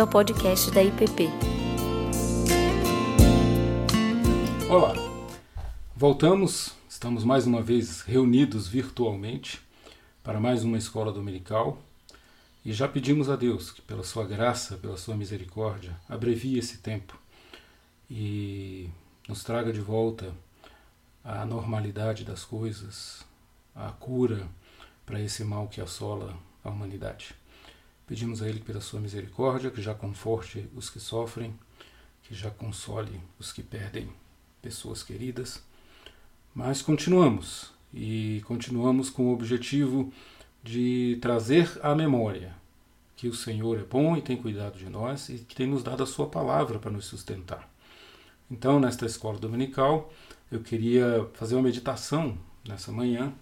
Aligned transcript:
bem-vindo 0.00 0.02
ao 0.02 0.06
podcast 0.06 0.70
da 0.70 0.82
IPP. 0.82 1.28
Olá, 4.70 4.94
voltamos, 5.94 6.74
estamos 6.88 7.24
mais 7.24 7.46
uma 7.46 7.60
vez 7.60 8.00
reunidos 8.02 8.66
virtualmente 8.66 9.60
para 10.22 10.40
mais 10.40 10.64
uma 10.64 10.78
escola 10.78 11.12
dominical 11.12 11.78
e 12.64 12.72
já 12.72 12.88
pedimos 12.88 13.28
a 13.28 13.36
Deus 13.36 13.70
que, 13.70 13.82
pela 13.82 14.02
Sua 14.02 14.24
graça, 14.24 14.76
pela 14.76 14.96
Sua 14.96 15.16
misericórdia, 15.16 15.94
abrevie 16.08 16.58
esse 16.58 16.78
tempo 16.78 17.18
e 18.10 18.88
nos 19.28 19.44
traga 19.44 19.72
de 19.72 19.80
volta 19.80 20.32
a 21.22 21.44
normalidade 21.44 22.24
das 22.24 22.44
coisas, 22.44 23.24
a 23.74 23.90
cura 23.90 24.46
para 25.04 25.20
esse 25.20 25.44
mal 25.44 25.68
que 25.68 25.80
assola 25.80 26.34
a 26.64 26.70
humanidade. 26.70 27.39
Pedimos 28.10 28.42
a 28.42 28.48
Ele 28.48 28.58
pela 28.58 28.80
sua 28.80 28.98
misericórdia, 28.98 29.70
que 29.70 29.80
já 29.80 29.94
conforte 29.94 30.68
os 30.74 30.90
que 30.90 30.98
sofrem, 30.98 31.54
que 32.24 32.34
já 32.34 32.50
console 32.50 33.20
os 33.38 33.52
que 33.52 33.62
perdem 33.62 34.08
pessoas 34.60 35.04
queridas. 35.04 35.62
Mas 36.52 36.82
continuamos, 36.82 37.70
e 37.94 38.42
continuamos 38.46 39.10
com 39.10 39.28
o 39.28 39.32
objetivo 39.32 40.12
de 40.60 41.18
trazer 41.22 41.70
à 41.84 41.94
memória 41.94 42.52
que 43.14 43.28
o 43.28 43.32
Senhor 43.32 43.78
é 43.78 43.84
bom 43.84 44.16
e 44.16 44.22
tem 44.22 44.36
cuidado 44.36 44.76
de 44.76 44.90
nós 44.90 45.28
e 45.28 45.38
que 45.38 45.54
tem 45.54 45.68
nos 45.68 45.84
dado 45.84 46.02
a 46.02 46.06
Sua 46.06 46.26
palavra 46.26 46.80
para 46.80 46.90
nos 46.90 47.04
sustentar. 47.04 47.72
Então, 48.50 48.80
nesta 48.80 49.06
escola 49.06 49.38
dominical, 49.38 50.12
eu 50.50 50.58
queria 50.58 51.28
fazer 51.34 51.54
uma 51.54 51.62
meditação 51.62 52.36
nessa 52.66 52.90
manhã 52.90 53.32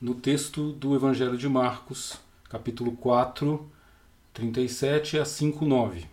no 0.00 0.16
texto 0.16 0.72
do 0.72 0.96
Evangelho 0.96 1.38
de 1.38 1.48
Marcos, 1.48 2.18
capítulo 2.48 2.96
4, 2.96 3.77
37 4.38 5.18
a 5.18 5.24
5, 5.24 5.64
9. 5.64 6.06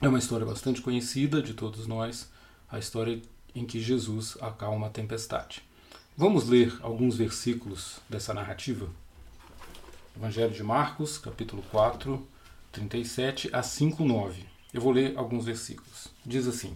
É 0.00 0.08
uma 0.08 0.18
história 0.18 0.46
bastante 0.46 0.80
conhecida 0.80 1.42
de 1.42 1.52
todos 1.52 1.86
nós, 1.86 2.30
a 2.70 2.78
história 2.78 3.20
em 3.54 3.66
que 3.66 3.78
Jesus 3.78 4.38
acalma 4.40 4.86
a 4.86 4.90
tempestade. 4.90 5.62
Vamos 6.16 6.48
ler 6.48 6.74
alguns 6.80 7.14
versículos 7.14 7.98
dessa 8.08 8.32
narrativa? 8.32 8.88
Evangelho 10.16 10.54
de 10.54 10.62
Marcos, 10.62 11.18
capítulo 11.18 11.62
4, 11.70 12.26
37 12.72 13.50
a 13.52 13.62
5, 13.62 14.02
9. 14.02 14.46
Eu 14.72 14.80
vou 14.80 14.90
ler 14.90 15.12
alguns 15.14 15.44
versículos. 15.44 16.08
Diz 16.24 16.48
assim: 16.48 16.74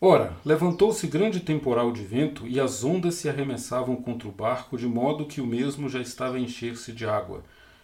Ora, 0.00 0.36
levantou-se 0.44 1.06
grande 1.06 1.38
temporal 1.38 1.92
de 1.92 2.02
vento 2.02 2.48
e 2.48 2.58
as 2.58 2.82
ondas 2.82 3.14
se 3.14 3.28
arremessavam 3.28 3.94
contra 3.94 4.26
o 4.26 4.32
barco, 4.32 4.76
de 4.76 4.88
modo 4.88 5.26
que 5.26 5.40
o 5.40 5.46
mesmo 5.46 5.88
já 5.88 6.00
estava 6.00 6.34
a 6.34 6.40
encher-se 6.40 6.90
de 6.92 7.06
água 7.06 7.44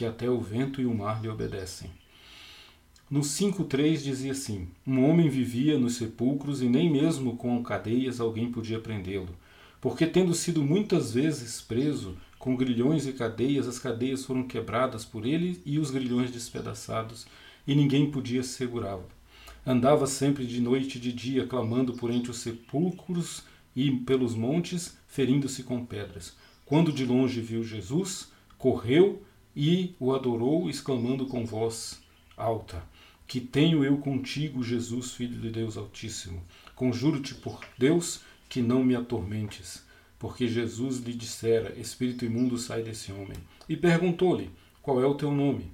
que 0.00 0.06
até 0.06 0.30
o 0.30 0.40
vento 0.40 0.80
e 0.80 0.86
o 0.86 0.94
mar 0.94 1.20
lhe 1.20 1.28
obedecem. 1.28 1.90
No 3.10 3.20
5.3 3.20 4.02
dizia 4.02 4.32
assim: 4.32 4.66
Um 4.86 5.04
homem 5.04 5.28
vivia 5.28 5.78
nos 5.78 5.96
sepulcros 5.96 6.62
e 6.62 6.70
nem 6.70 6.90
mesmo 6.90 7.36
com 7.36 7.62
cadeias 7.62 8.18
alguém 8.18 8.50
podia 8.50 8.80
prendê-lo, 8.80 9.36
porque 9.78 10.06
tendo 10.06 10.32
sido 10.32 10.62
muitas 10.62 11.12
vezes 11.12 11.60
preso 11.60 12.16
com 12.38 12.56
grilhões 12.56 13.06
e 13.06 13.12
cadeias, 13.12 13.68
as 13.68 13.78
cadeias 13.78 14.24
foram 14.24 14.44
quebradas 14.44 15.04
por 15.04 15.26
ele 15.26 15.60
e 15.66 15.78
os 15.78 15.90
grilhões 15.90 16.30
despedaçados, 16.30 17.26
e 17.66 17.74
ninguém 17.74 18.10
podia 18.10 18.42
segurá-lo. 18.42 19.04
Andava 19.66 20.06
sempre 20.06 20.46
de 20.46 20.62
noite 20.62 20.96
e 20.96 21.00
de 21.00 21.12
dia, 21.12 21.46
clamando 21.46 21.92
por 21.92 22.10
entre 22.10 22.30
os 22.30 22.38
sepulcros 22.38 23.42
e 23.76 23.90
pelos 23.90 24.34
montes, 24.34 24.96
ferindo-se 25.06 25.62
com 25.62 25.84
pedras. 25.84 26.34
Quando 26.64 26.90
de 26.90 27.04
longe 27.04 27.42
viu 27.42 27.62
Jesus, 27.62 28.32
correu 28.56 29.22
e 29.54 29.94
o 29.98 30.14
adorou, 30.14 30.70
exclamando 30.70 31.26
com 31.26 31.44
voz 31.44 32.00
alta: 32.36 32.82
Que 33.26 33.40
tenho 33.40 33.84
eu 33.84 33.98
contigo, 33.98 34.62
Jesus, 34.62 35.12
Filho 35.12 35.40
de 35.40 35.50
Deus 35.50 35.76
Altíssimo? 35.76 36.42
Conjuro-te 36.74 37.34
por 37.34 37.60
Deus 37.76 38.20
que 38.48 38.62
não 38.62 38.82
me 38.84 38.94
atormentes. 38.94 39.84
Porque 40.18 40.46
Jesus 40.46 40.98
lhe 40.98 41.14
dissera: 41.14 41.78
Espírito 41.78 42.24
imundo, 42.24 42.58
sai 42.58 42.82
desse 42.82 43.12
homem. 43.12 43.36
E 43.68 43.76
perguntou-lhe: 43.76 44.50
Qual 44.82 45.00
é 45.02 45.06
o 45.06 45.14
teu 45.14 45.32
nome? 45.32 45.72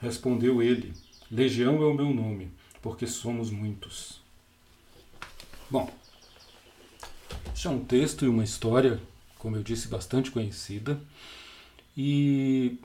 Respondeu 0.00 0.62
ele: 0.62 0.92
Legião 1.30 1.82
é 1.82 1.86
o 1.86 1.94
meu 1.94 2.12
nome, 2.12 2.50
porque 2.80 3.06
somos 3.06 3.50
muitos. 3.50 4.20
Bom, 5.70 5.90
este 7.54 7.66
é 7.66 7.70
um 7.70 7.84
texto 7.84 8.24
e 8.24 8.28
uma 8.28 8.44
história, 8.44 9.00
como 9.38 9.56
eu 9.56 9.62
disse, 9.62 9.88
bastante 9.88 10.30
conhecida. 10.30 11.00
E 11.96 12.78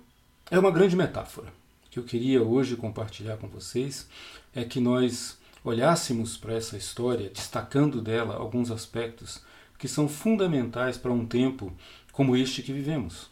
é 0.49 0.57
uma 0.57 0.71
grande 0.71 0.95
metáfora 0.95 1.51
que 1.89 1.99
eu 1.99 2.03
queria 2.03 2.41
hoje 2.41 2.75
compartilhar 2.75 3.37
com 3.37 3.47
vocês 3.47 4.07
é 4.53 4.63
que 4.63 4.79
nós 4.79 5.37
olhássemos 5.63 6.37
para 6.37 6.53
essa 6.53 6.77
história, 6.77 7.29
destacando 7.29 8.01
dela 8.01 8.35
alguns 8.35 8.71
aspectos 8.71 9.41
que 9.77 9.87
são 9.87 10.07
fundamentais 10.07 10.97
para 10.97 11.11
um 11.11 11.25
tempo 11.25 11.73
como 12.11 12.35
este 12.35 12.61
que 12.61 12.71
vivemos. 12.71 13.29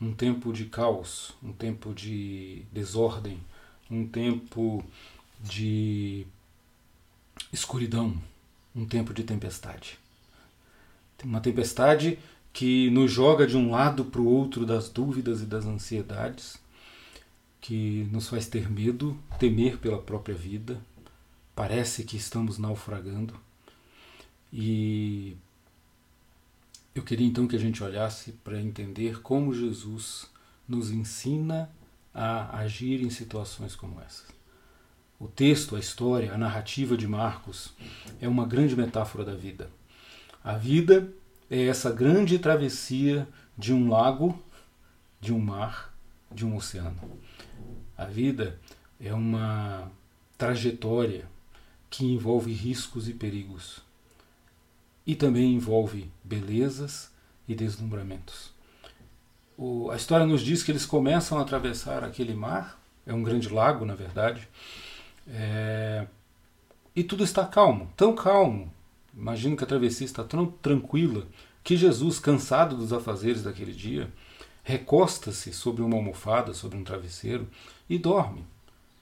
Um 0.00 0.12
tempo 0.12 0.52
de 0.52 0.64
caos, 0.64 1.32
um 1.42 1.52
tempo 1.52 1.94
de 1.94 2.64
desordem, 2.72 3.40
um 3.90 4.06
tempo 4.06 4.84
de 5.40 6.26
escuridão, 7.52 8.20
um 8.74 8.84
tempo 8.84 9.14
de 9.14 9.22
tempestade. 9.22 9.98
Uma 11.24 11.40
tempestade 11.40 12.18
que 12.52 12.90
nos 12.90 13.10
joga 13.10 13.46
de 13.46 13.56
um 13.56 13.70
lado 13.70 14.04
para 14.04 14.20
o 14.20 14.26
outro 14.26 14.66
das 14.66 14.88
dúvidas 14.88 15.40
e 15.40 15.46
das 15.46 15.64
ansiedades, 15.64 16.60
que 17.60 18.08
nos 18.10 18.28
faz 18.28 18.46
ter 18.46 18.70
medo, 18.70 19.16
temer 19.38 19.78
pela 19.78 19.98
própria 20.00 20.34
vida, 20.34 20.80
parece 21.54 22.04
que 22.04 22.16
estamos 22.16 22.58
naufragando. 22.58 23.34
E 24.52 25.36
eu 26.94 27.02
queria 27.02 27.26
então 27.26 27.46
que 27.46 27.56
a 27.56 27.60
gente 27.60 27.82
olhasse 27.82 28.32
para 28.44 28.60
entender 28.60 29.22
como 29.22 29.54
Jesus 29.54 30.30
nos 30.68 30.90
ensina 30.90 31.70
a 32.14 32.58
agir 32.58 33.02
em 33.02 33.08
situações 33.08 33.74
como 33.74 34.00
essas. 34.00 34.26
O 35.18 35.26
texto, 35.26 35.76
a 35.76 35.78
história, 35.78 36.34
a 36.34 36.36
narrativa 36.36 36.96
de 36.96 37.06
Marcos 37.06 37.72
é 38.20 38.28
uma 38.28 38.44
grande 38.44 38.76
metáfora 38.76 39.24
da 39.24 39.34
vida. 39.34 39.70
A 40.42 40.54
vida 40.54 41.12
é 41.52 41.66
essa 41.66 41.92
grande 41.92 42.38
travessia 42.38 43.28
de 43.58 43.74
um 43.74 43.90
lago, 43.90 44.42
de 45.20 45.34
um 45.34 45.38
mar, 45.38 45.94
de 46.30 46.46
um 46.46 46.56
oceano. 46.56 46.98
A 47.94 48.06
vida 48.06 48.58
é 48.98 49.12
uma 49.12 49.92
trajetória 50.38 51.26
que 51.90 52.06
envolve 52.06 52.50
riscos 52.50 53.06
e 53.06 53.12
perigos. 53.12 53.82
E 55.06 55.14
também 55.14 55.52
envolve 55.52 56.10
belezas 56.24 57.12
e 57.46 57.54
deslumbramentos. 57.54 58.50
O, 59.54 59.90
a 59.90 59.96
história 59.96 60.24
nos 60.24 60.40
diz 60.40 60.62
que 60.62 60.72
eles 60.72 60.86
começam 60.86 61.38
a 61.38 61.42
atravessar 61.42 62.02
aquele 62.02 62.32
mar, 62.32 62.80
é 63.04 63.12
um 63.12 63.22
grande 63.22 63.50
lago, 63.50 63.84
na 63.84 63.94
verdade, 63.94 64.48
é, 65.28 66.06
e 66.96 67.04
tudo 67.04 67.22
está 67.22 67.44
calmo, 67.44 67.92
tão 67.94 68.14
calmo 68.14 68.72
Imagino 69.14 69.56
que 69.56 69.64
a 69.64 69.66
travessia 69.66 70.06
está 70.06 70.24
tão 70.24 70.46
tranquila 70.46 71.26
que 71.62 71.76
Jesus, 71.76 72.18
cansado 72.18 72.76
dos 72.76 72.92
afazeres 72.92 73.42
daquele 73.42 73.72
dia, 73.72 74.12
recosta-se 74.62 75.52
sobre 75.52 75.82
uma 75.82 75.96
almofada, 75.96 76.54
sobre 76.54 76.76
um 76.76 76.84
travesseiro 76.84 77.48
e 77.88 77.98
dorme, 77.98 78.44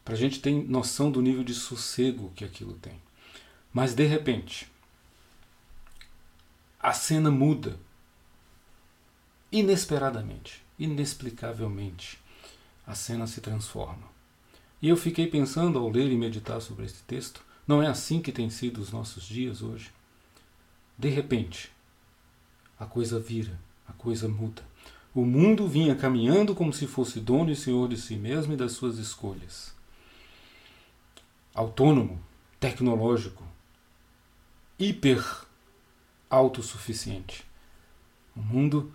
para 0.04 0.14
a 0.14 0.16
gente 0.16 0.40
ter 0.40 0.52
noção 0.52 1.10
do 1.10 1.22
nível 1.22 1.44
de 1.44 1.54
sossego 1.54 2.32
que 2.34 2.44
aquilo 2.44 2.74
tem. 2.74 3.00
Mas 3.72 3.94
de 3.94 4.04
repente, 4.04 4.70
a 6.78 6.92
cena 6.92 7.30
muda 7.30 7.78
inesperadamente, 9.52 10.62
inexplicavelmente. 10.78 12.18
A 12.86 12.94
cena 12.94 13.26
se 13.26 13.40
transforma. 13.40 14.08
E 14.80 14.88
eu 14.88 14.96
fiquei 14.96 15.26
pensando 15.26 15.78
ao 15.78 15.88
ler 15.88 16.10
e 16.10 16.16
meditar 16.16 16.60
sobre 16.60 16.86
este 16.86 17.02
texto, 17.02 17.42
não 17.66 17.82
é 17.82 17.86
assim 17.86 18.20
que 18.20 18.32
têm 18.32 18.48
sido 18.48 18.80
os 18.80 18.90
nossos 18.90 19.24
dias 19.24 19.62
hoje? 19.62 19.92
De 20.98 21.08
repente, 21.08 21.70
a 22.80 22.86
coisa 22.86 23.20
vira, 23.20 23.60
a 23.86 23.92
coisa 23.92 24.26
muda. 24.26 24.62
O 25.14 25.24
mundo 25.24 25.68
vinha 25.68 25.94
caminhando 25.94 26.54
como 26.54 26.72
se 26.72 26.86
fosse 26.86 27.20
dono 27.20 27.50
e 27.50 27.56
senhor 27.56 27.88
de 27.88 27.96
si 27.98 28.16
mesmo 28.16 28.54
e 28.54 28.56
das 28.56 28.72
suas 28.72 28.96
escolhas. 28.96 29.74
autônomo, 31.54 32.18
tecnológico, 32.58 33.44
hiper 34.78 35.22
autossuficiente. 36.30 37.44
Um 38.34 38.40
mundo 38.42 38.94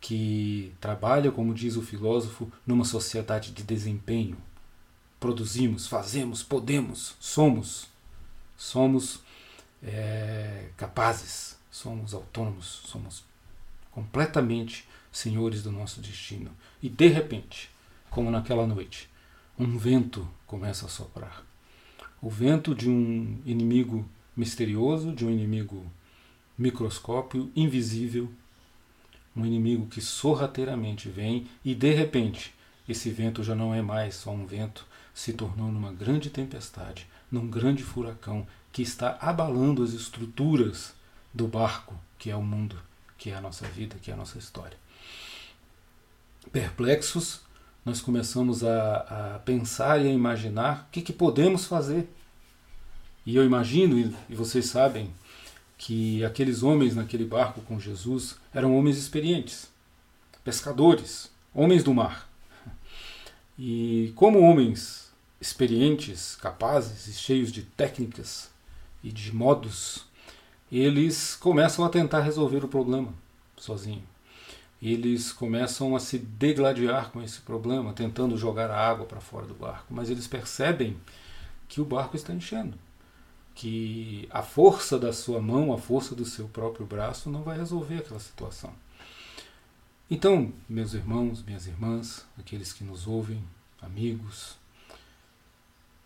que 0.00 0.72
trabalha, 0.80 1.32
como 1.32 1.52
diz 1.52 1.76
o 1.76 1.82
filósofo, 1.82 2.50
numa 2.66 2.84
sociedade 2.84 3.50
de 3.50 3.62
desempenho. 3.64 4.38
Produzimos, 5.20 5.88
fazemos, 5.88 6.42
podemos, 6.42 7.16
somos. 7.20 7.88
Somos 8.56 9.20
é, 9.82 10.70
capazes, 10.76 11.58
somos 11.70 12.14
autônomos, 12.14 12.82
somos 12.86 13.25
completamente 13.96 14.86
senhores 15.10 15.62
do 15.62 15.72
nosso 15.72 16.02
destino. 16.02 16.50
E 16.82 16.88
de 16.90 17.06
repente, 17.06 17.70
como 18.10 18.30
naquela 18.30 18.66
noite, 18.66 19.08
um 19.58 19.78
vento 19.78 20.28
começa 20.46 20.84
a 20.84 20.88
soprar. 20.90 21.42
O 22.20 22.28
vento 22.28 22.74
de 22.74 22.90
um 22.90 23.40
inimigo 23.46 24.06
misterioso, 24.36 25.14
de 25.14 25.24
um 25.24 25.30
inimigo 25.30 25.90
microscópio, 26.58 27.50
invisível, 27.56 28.30
um 29.34 29.46
inimigo 29.46 29.86
que 29.86 30.02
sorrateiramente 30.02 31.08
vem 31.08 31.46
e 31.64 31.74
de 31.74 31.94
repente 31.94 32.54
esse 32.86 33.08
vento 33.08 33.42
já 33.42 33.54
não 33.54 33.74
é 33.74 33.80
mais 33.80 34.14
só 34.14 34.30
um 34.30 34.44
vento, 34.44 34.86
se 35.14 35.32
tornou 35.32 35.72
numa 35.72 35.90
grande 35.90 36.28
tempestade, 36.28 37.06
num 37.32 37.48
grande 37.48 37.82
furacão 37.82 38.46
que 38.70 38.82
está 38.82 39.16
abalando 39.22 39.82
as 39.82 39.94
estruturas 39.94 40.94
do 41.32 41.48
barco 41.48 41.94
que 42.18 42.30
é 42.30 42.36
o 42.36 42.42
mundo, 42.42 42.76
que 43.26 43.32
é 43.32 43.34
a 43.34 43.40
nossa 43.40 43.66
vida, 43.66 43.96
que 44.00 44.08
é 44.08 44.14
a 44.14 44.16
nossa 44.16 44.38
história. 44.38 44.78
Perplexos, 46.52 47.40
nós 47.84 48.00
começamos 48.00 48.62
a, 48.62 49.34
a 49.34 49.38
pensar 49.40 50.00
e 50.00 50.06
a 50.06 50.12
imaginar 50.12 50.86
o 50.86 50.92
que, 50.92 51.02
que 51.02 51.12
podemos 51.12 51.66
fazer. 51.66 52.08
E 53.26 53.34
eu 53.34 53.44
imagino, 53.44 54.16
e 54.30 54.34
vocês 54.36 54.66
sabem, 54.66 55.12
que 55.76 56.24
aqueles 56.24 56.62
homens 56.62 56.94
naquele 56.94 57.24
barco 57.24 57.60
com 57.62 57.80
Jesus 57.80 58.36
eram 58.54 58.76
homens 58.76 58.96
experientes, 58.96 59.72
pescadores, 60.44 61.28
homens 61.52 61.82
do 61.82 61.92
mar. 61.92 62.30
E 63.58 64.12
como 64.14 64.38
homens 64.38 65.10
experientes, 65.40 66.36
capazes 66.36 67.08
e 67.08 67.12
cheios 67.12 67.50
de 67.50 67.62
técnicas 67.62 68.50
e 69.02 69.10
de 69.10 69.34
modos, 69.34 70.05
eles 70.78 71.34
começam 71.36 71.84
a 71.84 71.88
tentar 71.88 72.20
resolver 72.20 72.64
o 72.64 72.68
problema 72.68 73.12
sozinho. 73.56 74.02
Eles 74.80 75.32
começam 75.32 75.96
a 75.96 76.00
se 76.00 76.18
degladiar 76.18 77.10
com 77.10 77.22
esse 77.22 77.40
problema, 77.40 77.92
tentando 77.92 78.36
jogar 78.36 78.70
a 78.70 78.78
água 78.78 79.06
para 79.06 79.20
fora 79.20 79.46
do 79.46 79.54
barco, 79.54 79.86
mas 79.94 80.10
eles 80.10 80.26
percebem 80.26 80.96
que 81.68 81.80
o 81.80 81.84
barco 81.84 82.16
está 82.16 82.32
enchendo 82.32 82.78
que 83.56 84.28
a 84.30 84.42
força 84.42 84.98
da 84.98 85.14
sua 85.14 85.40
mão, 85.40 85.72
a 85.72 85.78
força 85.78 86.14
do 86.14 86.26
seu 86.26 86.46
próprio 86.46 86.84
braço 86.84 87.30
não 87.30 87.42
vai 87.42 87.56
resolver 87.56 87.96
aquela 87.96 88.20
situação. 88.20 88.72
Então, 90.10 90.52
meus 90.68 90.92
irmãos, 90.92 91.42
minhas 91.42 91.66
irmãs, 91.66 92.26
aqueles 92.38 92.74
que 92.74 92.84
nos 92.84 93.06
ouvem, 93.06 93.42
amigos, 93.80 94.58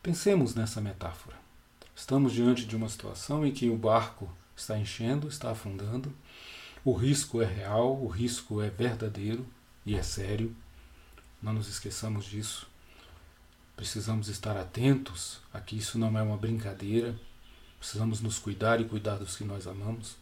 pensemos 0.01 0.55
nessa 0.55 0.81
metáfora. 0.81 1.37
Estamos 1.95 2.33
diante 2.33 2.65
de 2.65 2.77
uma 2.77 2.89
situação 2.89 3.45
em 3.45 3.51
que 3.51 3.69
o 3.69 3.77
barco 3.77 4.31
está 4.61 4.79
enchendo, 4.79 5.29
está 5.29 5.51
afundando, 5.51 6.13
o 6.85 6.93
risco 6.93 7.43
é 7.43 7.47
real, 7.47 8.01
o 8.01 8.09
risco 8.09 8.63
é 8.63 8.71
verdadeiro 8.71 9.47
e 9.85 9.95
é 9.95 10.03
sério. 10.03 10.55
Não 11.43 11.53
nos 11.53 11.69
esqueçamos 11.69 12.25
disso. 12.25 12.67
Precisamos 13.77 14.29
estar 14.29 14.57
atentos 14.57 15.41
a 15.53 15.61
que 15.61 15.77
isso 15.77 15.99
não 15.99 16.17
é 16.19 16.23
uma 16.23 16.37
brincadeira, 16.37 17.15
Precisamos 17.81 18.21
nos 18.21 18.39
cuidar 18.39 18.79
e 18.79 18.85
cuidar 18.85 19.17
dos 19.17 19.37
que 19.37 19.43
nós 19.43 19.67
amamos. 19.67 20.17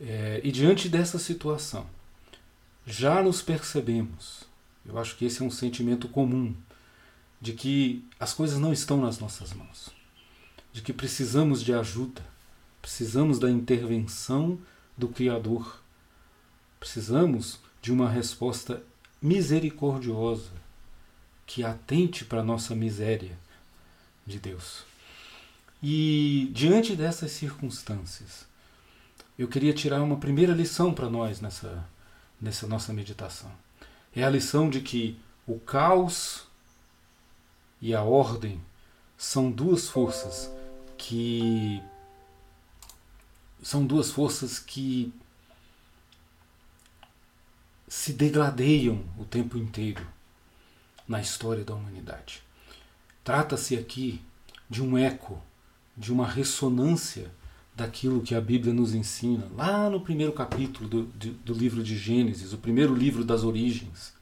É, 0.00 0.40
e 0.44 0.52
diante 0.52 0.88
dessa 0.88 1.18
situação, 1.18 1.84
já 2.86 3.20
nos 3.20 3.42
percebemos, 3.42 4.44
eu 4.86 4.96
acho 4.96 5.16
que 5.16 5.24
esse 5.24 5.42
é 5.42 5.44
um 5.44 5.50
sentimento 5.50 6.08
comum, 6.08 6.54
de 7.40 7.54
que 7.54 8.08
as 8.20 8.32
coisas 8.32 8.58
não 8.58 8.72
estão 8.72 9.00
nas 9.00 9.18
nossas 9.18 9.52
mãos, 9.52 9.90
de 10.72 10.80
que 10.80 10.92
precisamos 10.92 11.60
de 11.60 11.74
ajuda, 11.74 12.24
precisamos 12.80 13.38
da 13.38 13.50
intervenção 13.50 14.58
do 14.96 15.08
Criador, 15.08 15.82
precisamos 16.78 17.58
de 17.82 17.92
uma 17.92 18.08
resposta 18.08 18.82
misericordiosa 19.20 20.50
que 21.46 21.64
atente 21.64 22.24
para 22.24 22.40
a 22.40 22.44
nossa 22.44 22.74
miséria 22.74 23.36
de 24.26 24.38
Deus. 24.38 24.84
E 25.82 26.50
diante 26.52 26.94
dessas 26.94 27.32
circunstâncias, 27.32 28.46
eu 29.38 29.48
queria 29.48 29.72
tirar 29.72 30.02
uma 30.02 30.18
primeira 30.18 30.52
lição 30.52 30.92
para 30.92 31.08
nós 31.08 31.40
nessa, 31.40 31.84
nessa 32.40 32.66
nossa 32.66 32.92
meditação. 32.92 33.50
É 34.14 34.22
a 34.22 34.30
lição 34.30 34.68
de 34.68 34.80
que 34.80 35.18
o 35.46 35.58
caos 35.58 36.46
e 37.80 37.94
a 37.94 38.02
ordem 38.02 38.60
são 39.16 39.50
duas 39.50 39.88
forças 39.88 40.50
que 40.98 41.82
são 43.62 43.84
duas 43.84 44.10
forças 44.10 44.58
que 44.58 45.12
se 47.88 48.12
degradeiam 48.12 49.04
o 49.18 49.24
tempo 49.24 49.58
inteiro 49.58 50.06
na 51.06 51.20
história 51.20 51.64
da 51.64 51.74
humanidade. 51.74 52.42
Trata-se 53.24 53.76
aqui 53.76 54.22
de 54.68 54.82
um 54.82 54.96
eco 54.96 55.42
de 55.96 56.12
uma 56.12 56.26
ressonância 56.26 57.30
daquilo 57.74 58.22
que 58.22 58.34
a 58.34 58.40
Bíblia 58.40 58.72
nos 58.72 58.94
ensina, 58.94 59.48
lá 59.54 59.90
no 59.90 60.00
primeiro 60.00 60.32
capítulo 60.32 60.88
do, 60.88 61.02
do, 61.04 61.32
do 61.32 61.54
livro 61.54 61.82
de 61.82 61.96
Gênesis, 61.96 62.52
o 62.52 62.58
primeiro 62.58 62.94
livro 62.94 63.24
das 63.24 63.42
origens. 63.42 64.12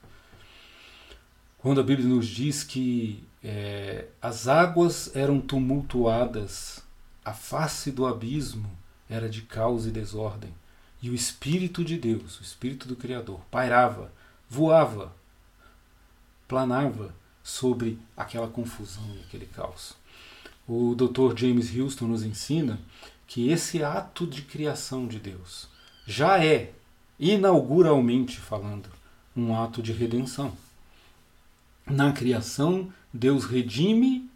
Quando 1.58 1.81
a 1.81 1.85
Bíblia 1.85 2.08
nos 2.08 2.26
diz 2.26 2.64
que 2.64 3.23
é, 3.43 4.06
as 4.23 4.49
águas 4.49 5.14
eram 5.14 5.40
tumultuadas, 5.40 6.82
a 7.25 7.32
face 7.32 7.90
do 7.90 8.06
abismo 8.06 8.70
era 9.08 9.28
de 9.28 9.43
caos 9.43 9.87
e 9.87 9.90
desordem, 9.90 10.52
e 11.00 11.10
o 11.10 11.14
Espírito 11.14 11.84
de 11.84 11.96
Deus, 11.96 12.38
o 12.40 12.43
Espírito 12.43 12.88
do 12.88 12.96
Criador, 12.96 13.40
pairava, 13.50 14.12
voava, 14.49 15.14
planava 16.47 17.14
sobre 17.42 17.99
aquela 18.16 18.49
confusão 18.49 19.04
e 19.16 19.21
aquele 19.21 19.47
caos. 19.47 19.94
O 20.66 20.94
Dr. 20.94 21.37
James 21.37 21.75
Houston 21.75 22.06
nos 22.06 22.23
ensina 22.23 22.78
que 23.26 23.50
esse 23.50 23.82
ato 23.82 24.26
de 24.26 24.42
criação 24.42 25.06
de 25.06 25.18
Deus 25.18 25.68
já 26.06 26.42
é, 26.44 26.73
inauguralmente 27.18 28.38
falando, 28.38 28.88
um 29.37 29.54
ato 29.54 29.82
de 29.82 29.92
redenção. 29.92 30.52
Na 31.87 32.12
criação, 32.12 32.92
Deus 33.12 33.44
redime 33.44 34.28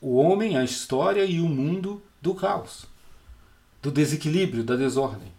o 0.00 0.16
homem, 0.16 0.56
a 0.56 0.64
história 0.64 1.24
e 1.24 1.40
o 1.40 1.48
mundo 1.48 2.02
do 2.20 2.34
caos, 2.34 2.86
do 3.86 3.92
desequilíbrio, 3.92 4.64
da 4.64 4.74
desordem. 4.74 5.32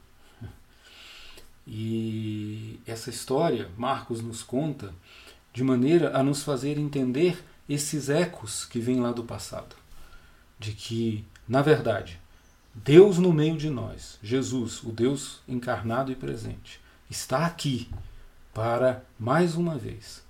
E 1.68 2.80
essa 2.86 3.10
história, 3.10 3.70
Marcos 3.78 4.22
nos 4.22 4.42
conta 4.42 4.94
de 5.52 5.66
maneira 5.66 6.18
a 6.18 6.24
nos 6.24 6.44
fazer 6.44 6.78
entender 6.78 7.44
esses 7.68 8.08
ecos 8.08 8.64
que 8.64 8.80
vêm 8.80 9.02
lá 9.02 9.12
do 9.12 9.26
passado. 9.26 9.76
De 10.58 10.72
que, 10.72 11.26
na 11.46 11.62
verdade, 11.62 12.22
Deus 12.74 13.18
no 13.18 13.34
meio 13.34 13.58
de 13.58 13.70
nós, 13.70 14.18
Jesus, 14.24 14.82
o 14.82 14.94
Deus 14.94 15.42
encarnado 15.46 16.10
e 16.10 16.16
presente, 16.16 16.80
está 17.10 17.46
aqui 17.46 17.90
para, 18.54 19.04
mais 19.20 19.56
uma 19.56 19.78
vez, 19.78 20.24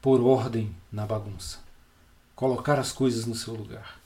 pôr 0.00 0.22
ordem 0.22 0.74
na 0.90 1.04
bagunça, 1.04 1.58
colocar 2.34 2.78
as 2.78 2.90
coisas 2.90 3.26
no 3.26 3.34
seu 3.34 3.54
lugar. 3.54 4.00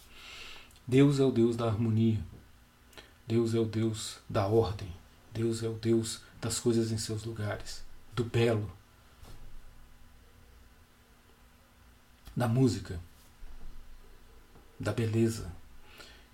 Deus 0.88 1.20
é 1.20 1.25
o 1.25 1.30
Deus 1.30 1.54
da 1.54 1.66
harmonia, 1.66 2.18
Deus 3.26 3.54
é 3.54 3.58
o 3.58 3.64
Deus 3.64 4.18
da 4.28 4.46
ordem, 4.46 4.92
Deus 5.32 5.62
é 5.62 5.68
o 5.68 5.74
Deus 5.74 6.20
das 6.40 6.60
coisas 6.60 6.92
em 6.92 6.98
seus 6.98 7.24
lugares, 7.24 7.82
do 8.12 8.22
belo, 8.22 8.70
da 12.36 12.46
música, 12.46 13.00
da 14.78 14.92
beleza. 14.92 15.50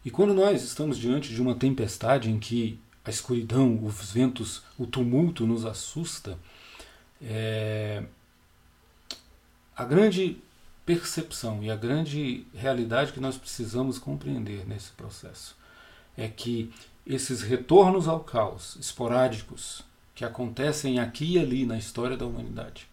E 0.04 0.10
quando 0.10 0.34
nós 0.34 0.62
estamos 0.64 0.98
diante 0.98 1.32
de 1.32 1.40
uma 1.40 1.54
tempestade 1.54 2.30
em 2.30 2.40
que 2.40 2.80
a 3.04 3.10
escuridão, 3.10 3.84
os 3.84 4.10
ventos, 4.10 4.62
o 4.76 4.86
tumulto 4.86 5.46
nos 5.46 5.64
assusta, 5.64 6.38
é... 7.22 8.04
a 9.76 9.84
grande 9.84 10.42
percepção 10.84 11.62
e 11.62 11.70
a 11.70 11.76
grande 11.76 12.46
realidade 12.52 13.12
que 13.12 13.20
nós 13.20 13.36
precisamos 13.36 13.98
compreender 13.98 14.66
nesse 14.66 14.90
processo 14.92 15.59
é 16.16 16.28
que 16.28 16.72
esses 17.06 17.42
retornos 17.42 18.06
ao 18.06 18.20
caos 18.20 18.76
esporádicos 18.76 19.82
que 20.14 20.24
acontecem 20.24 20.98
aqui 20.98 21.34
e 21.34 21.38
ali 21.38 21.64
na 21.64 21.78
história 21.78 22.16
da 22.16 22.26
humanidade 22.26 22.90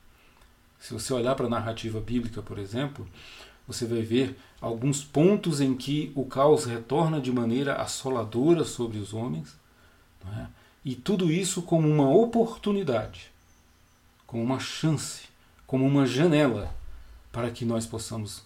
se 0.80 0.94
você 0.94 1.14
olhar 1.14 1.36
para 1.36 1.48
a 1.48 1.50
narrativa 1.50 2.00
bíblica, 2.00 2.42
por 2.42 2.58
exemplo, 2.58 3.08
você 3.68 3.86
vai 3.86 4.02
ver 4.02 4.38
alguns 4.62 5.04
pontos 5.04 5.60
em 5.60 5.76
que 5.76 6.12
o 6.16 6.26
caos 6.26 6.66
retorna 6.66 7.20
de 7.20 7.32
maneira 7.32 7.76
assoladora 7.76 8.64
sobre 8.64 8.98
os 8.98 9.14
homens, 9.14 9.58
é? 10.38 10.48
e 10.86 10.96
tudo 10.96 11.32
isso 11.32 11.62
como 11.62 11.88
uma 11.88 12.10
oportunidade, 12.10 13.32
como 14.26 14.44
uma 14.44 14.60
chance, 14.60 15.24
como 15.66 15.86
uma 15.86 16.06
janela 16.06 16.74
para 17.32 17.52
que 17.52 17.66
nós 17.66 17.86
possamos 17.86 18.44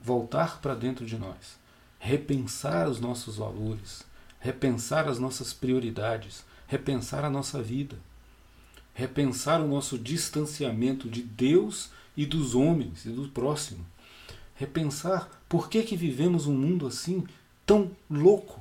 voltar 0.00 0.60
para 0.60 0.74
dentro 0.74 1.04
de 1.04 1.18
nós, 1.18 1.58
repensar 2.00 2.88
os 2.88 2.98
nossos 2.98 3.36
valores, 3.36 4.04
repensar 4.40 5.06
as 5.06 5.18
nossas 5.18 5.52
prioridades, 5.52 6.42
repensar 6.66 7.24
a 7.26 7.30
nossa 7.30 7.62
vida, 7.62 7.96
repensar 8.94 9.60
o 9.60 9.68
nosso 9.68 9.98
distanciamento 9.98 11.08
de 11.08 11.22
Deus 11.22 11.90
e 12.16 12.24
dos 12.24 12.54
homens 12.54 13.04
e 13.04 13.10
do 13.10 13.28
próximo. 13.28 13.84
Repensar 14.54 15.28
por 15.48 15.68
que, 15.68 15.82
que 15.82 15.96
vivemos 15.96 16.46
um 16.46 16.54
mundo 16.54 16.86
assim 16.86 17.24
tão 17.66 17.90
louco, 18.10 18.60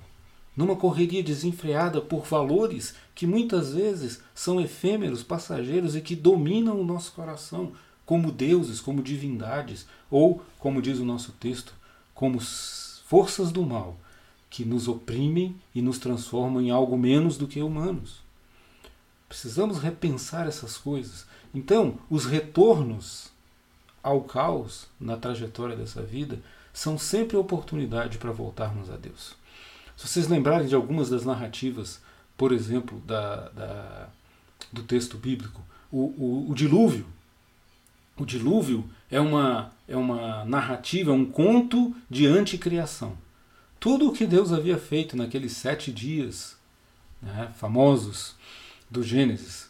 numa 0.55 0.75
correria 0.75 1.23
desenfreada 1.23 2.01
por 2.01 2.25
valores 2.25 2.93
que 3.15 3.25
muitas 3.25 3.73
vezes 3.73 4.21
são 4.35 4.59
efêmeros, 4.59 5.23
passageiros 5.23 5.95
e 5.95 6.01
que 6.01 6.15
dominam 6.15 6.79
o 6.79 6.85
nosso 6.85 7.13
coração 7.13 7.71
como 8.05 8.31
deuses, 8.31 8.81
como 8.81 9.01
divindades, 9.01 9.87
ou, 10.11 10.43
como 10.57 10.81
diz 10.81 10.99
o 10.99 11.05
nosso 11.05 11.31
texto, 11.33 11.73
como 12.13 12.41
forças 13.09 13.51
do 13.51 13.63
mal 13.63 13.97
que 14.51 14.63
nos 14.63 14.87
oprimem 14.87 15.59
e 15.73 15.81
nos 15.81 15.97
transformam 15.97 16.61
em 16.61 16.69
algo 16.69 16.95
menos 16.95 17.39
do 17.39 17.47
que 17.47 17.59
humanos. 17.59 18.19
Precisamos 19.27 19.79
repensar 19.79 20.47
essas 20.47 20.77
coisas. 20.77 21.25
Então, 21.51 21.97
os 22.07 22.27
retornos 22.27 23.31
ao 24.03 24.21
caos 24.21 24.85
na 24.99 25.17
trajetória 25.17 25.75
dessa 25.75 26.03
vida 26.03 26.39
são 26.71 26.99
sempre 26.99 27.35
oportunidade 27.35 28.19
para 28.19 28.31
voltarmos 28.31 28.91
a 28.91 28.95
Deus. 28.95 29.35
Se 29.97 30.07
vocês 30.07 30.27
lembrarem 30.27 30.67
de 30.67 30.75
algumas 30.75 31.09
das 31.09 31.25
narrativas, 31.25 31.99
por 32.37 32.51
exemplo, 32.51 32.99
da, 33.07 33.49
da 33.49 34.09
do 34.71 34.83
texto 34.83 35.17
bíblico, 35.17 35.63
o, 35.91 35.97
o, 35.97 36.51
o 36.51 36.53
dilúvio. 36.53 37.07
O 38.15 38.23
dilúvio 38.23 38.87
é 39.09 39.19
uma, 39.19 39.71
é 39.89 39.97
uma 39.97 40.45
narrativa, 40.45 41.11
é 41.11 41.13
um 41.13 41.25
conto 41.25 41.95
de 42.07 42.27
anticriação. 42.27 43.17
Tudo 43.79 44.07
o 44.07 44.13
que 44.13 44.27
Deus 44.27 44.53
havia 44.53 44.77
feito 44.77 45.17
naqueles 45.17 45.53
sete 45.53 45.91
dias 45.91 46.55
né, 47.21 47.51
famosos 47.57 48.35
do 48.89 49.01
Gênesis, 49.01 49.69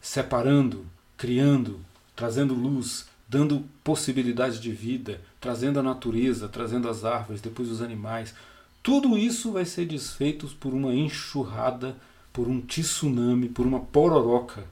separando, 0.00 0.86
criando, 1.16 1.80
trazendo 2.14 2.54
luz, 2.54 3.08
dando 3.28 3.64
possibilidades 3.82 4.60
de 4.60 4.70
vida, 4.70 5.20
trazendo 5.40 5.80
a 5.80 5.82
natureza, 5.82 6.48
trazendo 6.48 6.88
as 6.88 7.04
árvores, 7.04 7.40
depois 7.40 7.68
os 7.68 7.82
animais. 7.82 8.34
Tudo 8.82 9.18
isso 9.18 9.52
vai 9.52 9.64
ser 9.64 9.86
desfeito 9.86 10.46
por 10.60 10.72
uma 10.72 10.94
enxurrada, 10.94 11.96
por 12.32 12.46
um 12.46 12.60
tsunami, 12.60 13.48
por 13.48 13.66
uma 13.66 13.80
pororoca 13.80 14.64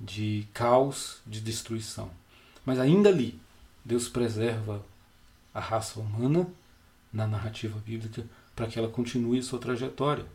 de 0.00 0.46
caos, 0.52 1.20
de 1.26 1.40
destruição. 1.40 2.10
Mas 2.64 2.78
ainda 2.78 3.08
ali, 3.08 3.38
Deus 3.84 4.08
preserva 4.08 4.84
a 5.52 5.60
raça 5.60 6.00
humana 6.00 6.46
na 7.12 7.26
narrativa 7.26 7.78
bíblica 7.84 8.24
para 8.56 8.66
que 8.66 8.78
ela 8.78 8.88
continue 8.88 9.42
sua 9.42 9.58
trajetória. 9.58 10.26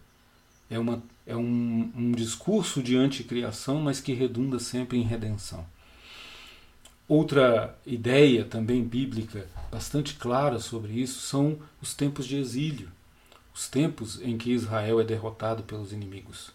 É, 0.70 0.78
uma, 0.78 1.02
é 1.26 1.36
um, 1.36 1.92
um 1.96 2.12
discurso 2.12 2.82
de 2.84 2.96
anticriação, 2.96 3.82
mas 3.82 4.00
que 4.00 4.14
redunda 4.14 4.60
sempre 4.60 4.98
em 4.98 5.04
redenção. 5.04 5.66
Outra 7.08 7.76
ideia 7.88 8.46
também 8.46 8.84
bíblica 8.84 9.48
bastante 9.72 10.14
clara 10.14 10.60
sobre 10.60 10.94
isso 10.94 11.22
são 11.22 11.58
os 11.82 11.96
tempos 11.96 12.28
de 12.28 12.38
exílio, 12.38 12.90
os 13.54 13.68
tempos 13.68 14.22
em 14.22 14.38
que 14.38 14.52
Israel 14.52 15.00
é 15.00 15.04
derrotado 15.04 15.64
pelos 15.64 15.92
inimigos. 15.92 16.52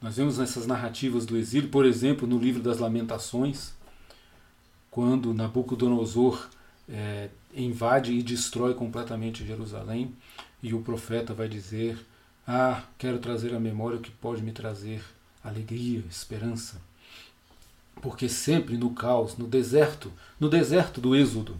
Nós 0.00 0.16
vemos 0.16 0.38
nessas 0.38 0.66
narrativas 0.66 1.26
do 1.26 1.36
exílio, 1.36 1.68
por 1.68 1.84
exemplo, 1.84 2.28
no 2.28 2.38
livro 2.38 2.62
das 2.62 2.78
Lamentações, 2.78 3.72
quando 4.92 5.32
Nabucodonosor 5.32 6.50
é, 6.86 7.30
invade 7.54 8.12
e 8.12 8.22
destrói 8.22 8.74
completamente 8.74 9.44
Jerusalém, 9.44 10.14
e 10.62 10.74
o 10.74 10.82
profeta 10.82 11.32
vai 11.32 11.48
dizer: 11.48 11.98
Ah, 12.46 12.84
quero 12.98 13.18
trazer 13.18 13.54
à 13.54 13.58
memória 13.58 13.96
o 13.96 14.02
que 14.02 14.10
pode 14.10 14.42
me 14.42 14.52
trazer 14.52 15.02
alegria, 15.42 16.04
esperança. 16.10 16.80
Porque 18.02 18.28
sempre 18.28 18.76
no 18.76 18.90
caos, 18.90 19.36
no 19.38 19.46
deserto, 19.46 20.12
no 20.38 20.50
deserto 20.50 21.00
do 21.00 21.16
Êxodo, 21.16 21.56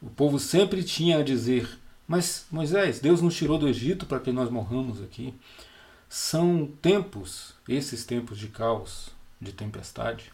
o 0.00 0.08
povo 0.08 0.38
sempre 0.38 0.82
tinha 0.82 1.18
a 1.18 1.22
dizer: 1.22 1.78
Mas 2.08 2.46
Moisés, 2.50 3.00
Deus 3.00 3.20
nos 3.20 3.36
tirou 3.36 3.58
do 3.58 3.68
Egito 3.68 4.06
para 4.06 4.20
que 4.20 4.32
nós 4.32 4.48
morramos 4.50 5.02
aqui. 5.02 5.34
São 6.08 6.66
tempos, 6.80 7.52
esses 7.68 8.06
tempos 8.06 8.38
de 8.38 8.48
caos, 8.48 9.10
de 9.38 9.52
tempestade, 9.52 10.32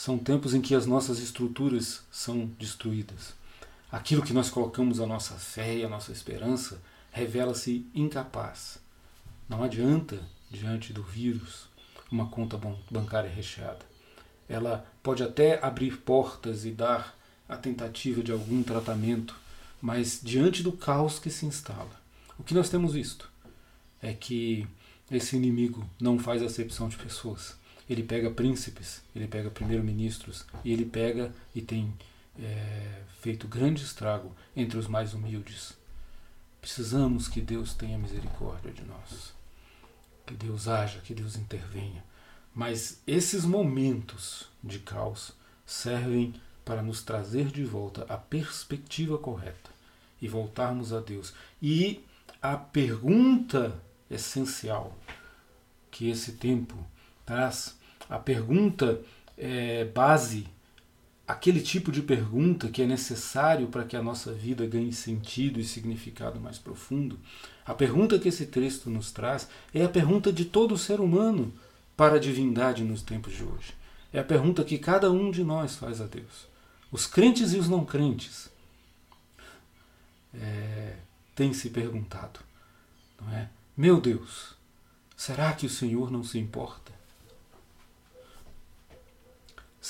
são 0.00 0.16
tempos 0.16 0.54
em 0.54 0.60
que 0.60 0.74
as 0.74 0.86
nossas 0.86 1.18
estruturas 1.18 2.02
são 2.10 2.46
destruídas 2.58 3.34
aquilo 3.90 4.22
que 4.22 4.32
nós 4.32 4.48
colocamos 4.48 5.00
a 5.00 5.06
nossa 5.06 5.34
fé 5.34 5.78
e 5.78 5.84
a 5.84 5.88
nossa 5.88 6.12
esperança 6.12 6.80
revela-se 7.10 7.86
incapaz. 7.94 8.78
Não 9.48 9.62
adianta, 9.64 10.20
diante 10.50 10.92
do 10.92 11.02
vírus, 11.02 11.68
uma 12.10 12.28
conta 12.28 12.58
bancária 12.90 13.30
recheada. 13.30 13.84
Ela 14.48 14.86
pode 15.02 15.22
até 15.22 15.64
abrir 15.64 15.98
portas 15.98 16.64
e 16.64 16.70
dar 16.70 17.16
a 17.48 17.56
tentativa 17.56 18.22
de 18.22 18.30
algum 18.30 18.62
tratamento, 18.62 19.34
mas 19.82 20.20
diante 20.22 20.62
do 20.62 20.72
caos 20.72 21.18
que 21.18 21.30
se 21.30 21.46
instala, 21.46 21.90
o 22.38 22.44
que 22.44 22.54
nós 22.54 22.70
temos 22.70 22.94
visto 22.94 23.28
é 24.00 24.12
que 24.12 24.66
esse 25.10 25.36
inimigo 25.36 25.88
não 26.00 26.18
faz 26.18 26.42
acepção 26.42 26.88
de 26.88 26.96
pessoas. 26.96 27.56
Ele 27.90 28.04
pega 28.04 28.30
príncipes, 28.30 29.02
ele 29.16 29.26
pega 29.26 29.50
primeiro-ministros 29.50 30.46
e 30.64 30.72
ele 30.72 30.84
pega 30.84 31.32
e 31.52 31.60
tem 31.60 31.92
é, 32.38 33.02
feito 33.20 33.48
grande 33.48 33.82
estrago 33.82 34.32
entre 34.54 34.78
os 34.78 34.86
mais 34.86 35.12
humildes. 35.12 35.76
Precisamos 36.60 37.26
que 37.26 37.40
Deus 37.40 37.74
tenha 37.74 37.98
misericórdia 37.98 38.70
de 38.70 38.84
nós. 38.84 39.34
Que 40.24 40.34
Deus 40.34 40.68
haja, 40.68 41.00
que 41.00 41.12
Deus 41.12 41.34
intervenha. 41.34 42.04
Mas 42.54 43.00
esses 43.08 43.44
momentos 43.44 44.48
de 44.62 44.78
caos 44.78 45.32
servem 45.66 46.32
para 46.64 46.82
nos 46.82 47.02
trazer 47.02 47.46
de 47.46 47.64
volta 47.64 48.04
a 48.08 48.16
perspectiva 48.16 49.18
correta 49.18 49.70
e 50.22 50.28
voltarmos 50.28 50.92
a 50.92 51.00
Deus. 51.00 51.34
E 51.60 52.04
a 52.40 52.56
pergunta 52.56 53.82
essencial 54.08 54.96
que 55.90 56.08
esse 56.08 56.32
tempo 56.32 56.76
traz, 57.26 57.76
a 58.10 58.18
pergunta 58.18 59.00
é, 59.38 59.84
base 59.86 60.46
aquele 61.30 61.60
tipo 61.60 61.92
de 61.92 62.02
pergunta 62.02 62.68
que 62.68 62.82
é 62.82 62.86
necessário 62.86 63.68
para 63.68 63.84
que 63.84 63.96
a 63.96 64.02
nossa 64.02 64.32
vida 64.32 64.66
ganhe 64.66 64.92
sentido 64.92 65.60
e 65.60 65.64
significado 65.64 66.40
mais 66.40 66.58
profundo, 66.58 67.20
a 67.64 67.72
pergunta 67.72 68.18
que 68.18 68.28
esse 68.28 68.46
texto 68.46 68.90
nos 68.90 69.12
traz 69.12 69.48
é 69.72 69.84
a 69.84 69.88
pergunta 69.88 70.32
de 70.32 70.44
todo 70.44 70.76
ser 70.76 70.98
humano 70.98 71.54
para 71.96 72.16
a 72.16 72.18
divindade 72.18 72.82
nos 72.82 73.02
tempos 73.02 73.32
de 73.32 73.44
hoje. 73.44 73.74
É 74.12 74.18
a 74.18 74.24
pergunta 74.24 74.64
que 74.64 74.76
cada 74.76 75.08
um 75.12 75.30
de 75.30 75.44
nós 75.44 75.76
faz 75.76 76.00
a 76.00 76.06
Deus. 76.06 76.48
Os 76.90 77.06
crentes 77.06 77.52
e 77.52 77.58
os 77.58 77.68
não 77.68 77.84
crentes 77.84 78.50
é, 80.34 80.96
têm 81.36 81.52
se 81.52 81.70
perguntado, 81.70 82.40
não 83.20 83.32
é? 83.32 83.48
Meu 83.76 84.00
Deus, 84.00 84.56
será 85.16 85.52
que 85.52 85.66
o 85.66 85.70
Senhor 85.70 86.10
não 86.10 86.24
se 86.24 86.40
importa? 86.40 86.99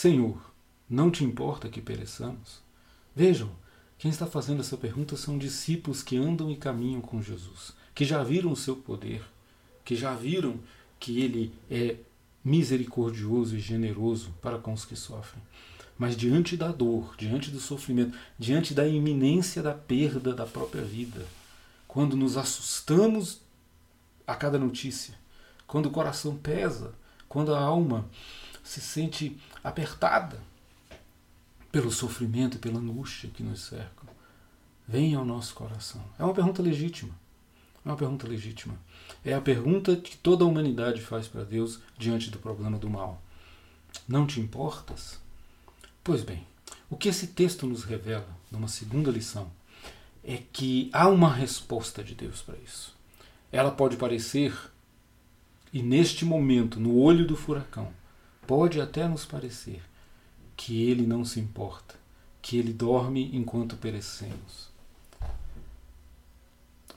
Senhor, 0.01 0.41
não 0.89 1.11
te 1.11 1.25
importa 1.25 1.69
que 1.69 1.83
pereçamos? 1.83 2.63
Vejam, 3.15 3.51
quem 3.99 4.11
está 4.11 4.25
fazendo 4.27 4.61
essa 4.61 4.75
pergunta 4.75 5.15
são 5.15 5.37
discípulos 5.37 6.03
que 6.03 6.17
andam 6.17 6.51
e 6.51 6.57
caminham 6.57 7.03
com 7.03 7.21
Jesus, 7.21 7.75
que 7.95 8.07
já 8.07 8.23
viram 8.25 8.51
o 8.51 8.57
seu 8.57 8.75
poder, 8.75 9.23
que 9.85 9.95
já 9.95 10.15
viram 10.15 10.59
que 10.99 11.21
ele 11.21 11.53
é 11.71 11.97
misericordioso 12.43 13.55
e 13.55 13.61
generoso 13.61 14.33
para 14.41 14.57
com 14.57 14.73
os 14.73 14.87
que 14.87 14.97
sofrem. 14.97 15.43
Mas 15.99 16.17
diante 16.17 16.57
da 16.57 16.73
dor, 16.73 17.15
diante 17.19 17.51
do 17.51 17.61
sofrimento, 17.61 18.17
diante 18.39 18.73
da 18.73 18.89
iminência 18.89 19.63
da 19.63 19.75
perda 19.75 20.33
da 20.33 20.47
própria 20.47 20.83
vida, 20.83 21.27
quando 21.87 22.17
nos 22.17 22.39
assustamos 22.39 23.43
a 24.27 24.35
cada 24.35 24.59
notícia, 24.59 25.15
quando 25.67 25.91
o 25.91 25.91
coração 25.91 26.39
pesa, 26.39 26.95
quando 27.29 27.55
a 27.55 27.61
alma 27.61 28.09
se 28.65 28.81
sente 28.81 29.37
apertada, 29.63 30.41
pelo 31.71 31.91
sofrimento 31.93 32.57
e 32.57 32.61
pela 32.61 32.79
angústia 32.79 33.31
que 33.31 33.43
nos 33.43 33.61
cercam, 33.61 34.09
vem 34.89 35.15
ao 35.15 35.25
nosso 35.25 35.55
coração? 35.55 36.03
É 36.19 36.25
uma 36.25 36.35
pergunta 36.35 36.63
legítima. 36.63 37.15
É 37.85 37.89
uma 37.89 37.97
pergunta 37.97 38.27
legítima. 38.27 38.75
É 39.25 39.33
a 39.35 39.41
pergunta 39.41 39.97
que 39.97 40.17
toda 40.17 40.45
a 40.45 40.47
humanidade 40.47 41.01
faz 41.01 41.29
para 41.29 41.45
Deus 41.45 41.81
diante 41.97 42.31
do 42.31 42.39
problema 42.39 42.79
do 42.79 42.91
mal. 42.91 43.23
Não 44.07 44.27
te 44.27 44.41
importas? 44.41 45.19
Pois 46.03 46.23
bem, 46.23 46.47
O 46.91 46.97
que 46.97 47.09
esse 47.09 47.29
texto 47.29 47.69
nos 47.69 47.85
revela, 47.85 48.29
numa 48.51 48.67
segunda 48.67 49.13
lição, 49.13 49.49
é 50.25 50.43
que 50.53 50.91
há 50.93 51.07
uma 51.07 51.33
resposta 51.33 52.03
de 52.03 52.17
Deus 52.17 52.43
para 52.43 52.57
isso. 52.59 52.97
Ela 53.53 53.71
pode 53.71 53.97
parecer, 53.97 54.53
e 55.73 55.83
neste 55.83 56.25
momento, 56.25 56.81
no 56.81 56.97
olho 56.97 57.25
do 57.25 57.37
furacão, 57.37 57.93
pode 58.51 58.81
até 58.81 59.07
nos 59.07 59.25
parecer 59.25 59.81
que 60.57 60.83
ele 60.83 61.07
não 61.07 61.25
se 61.25 61.39
importa, 61.39 61.95
que 62.43 62.59
ele 62.59 62.73
dorme 62.73 63.31
enquanto 63.33 63.77
perecemos. 63.77 64.71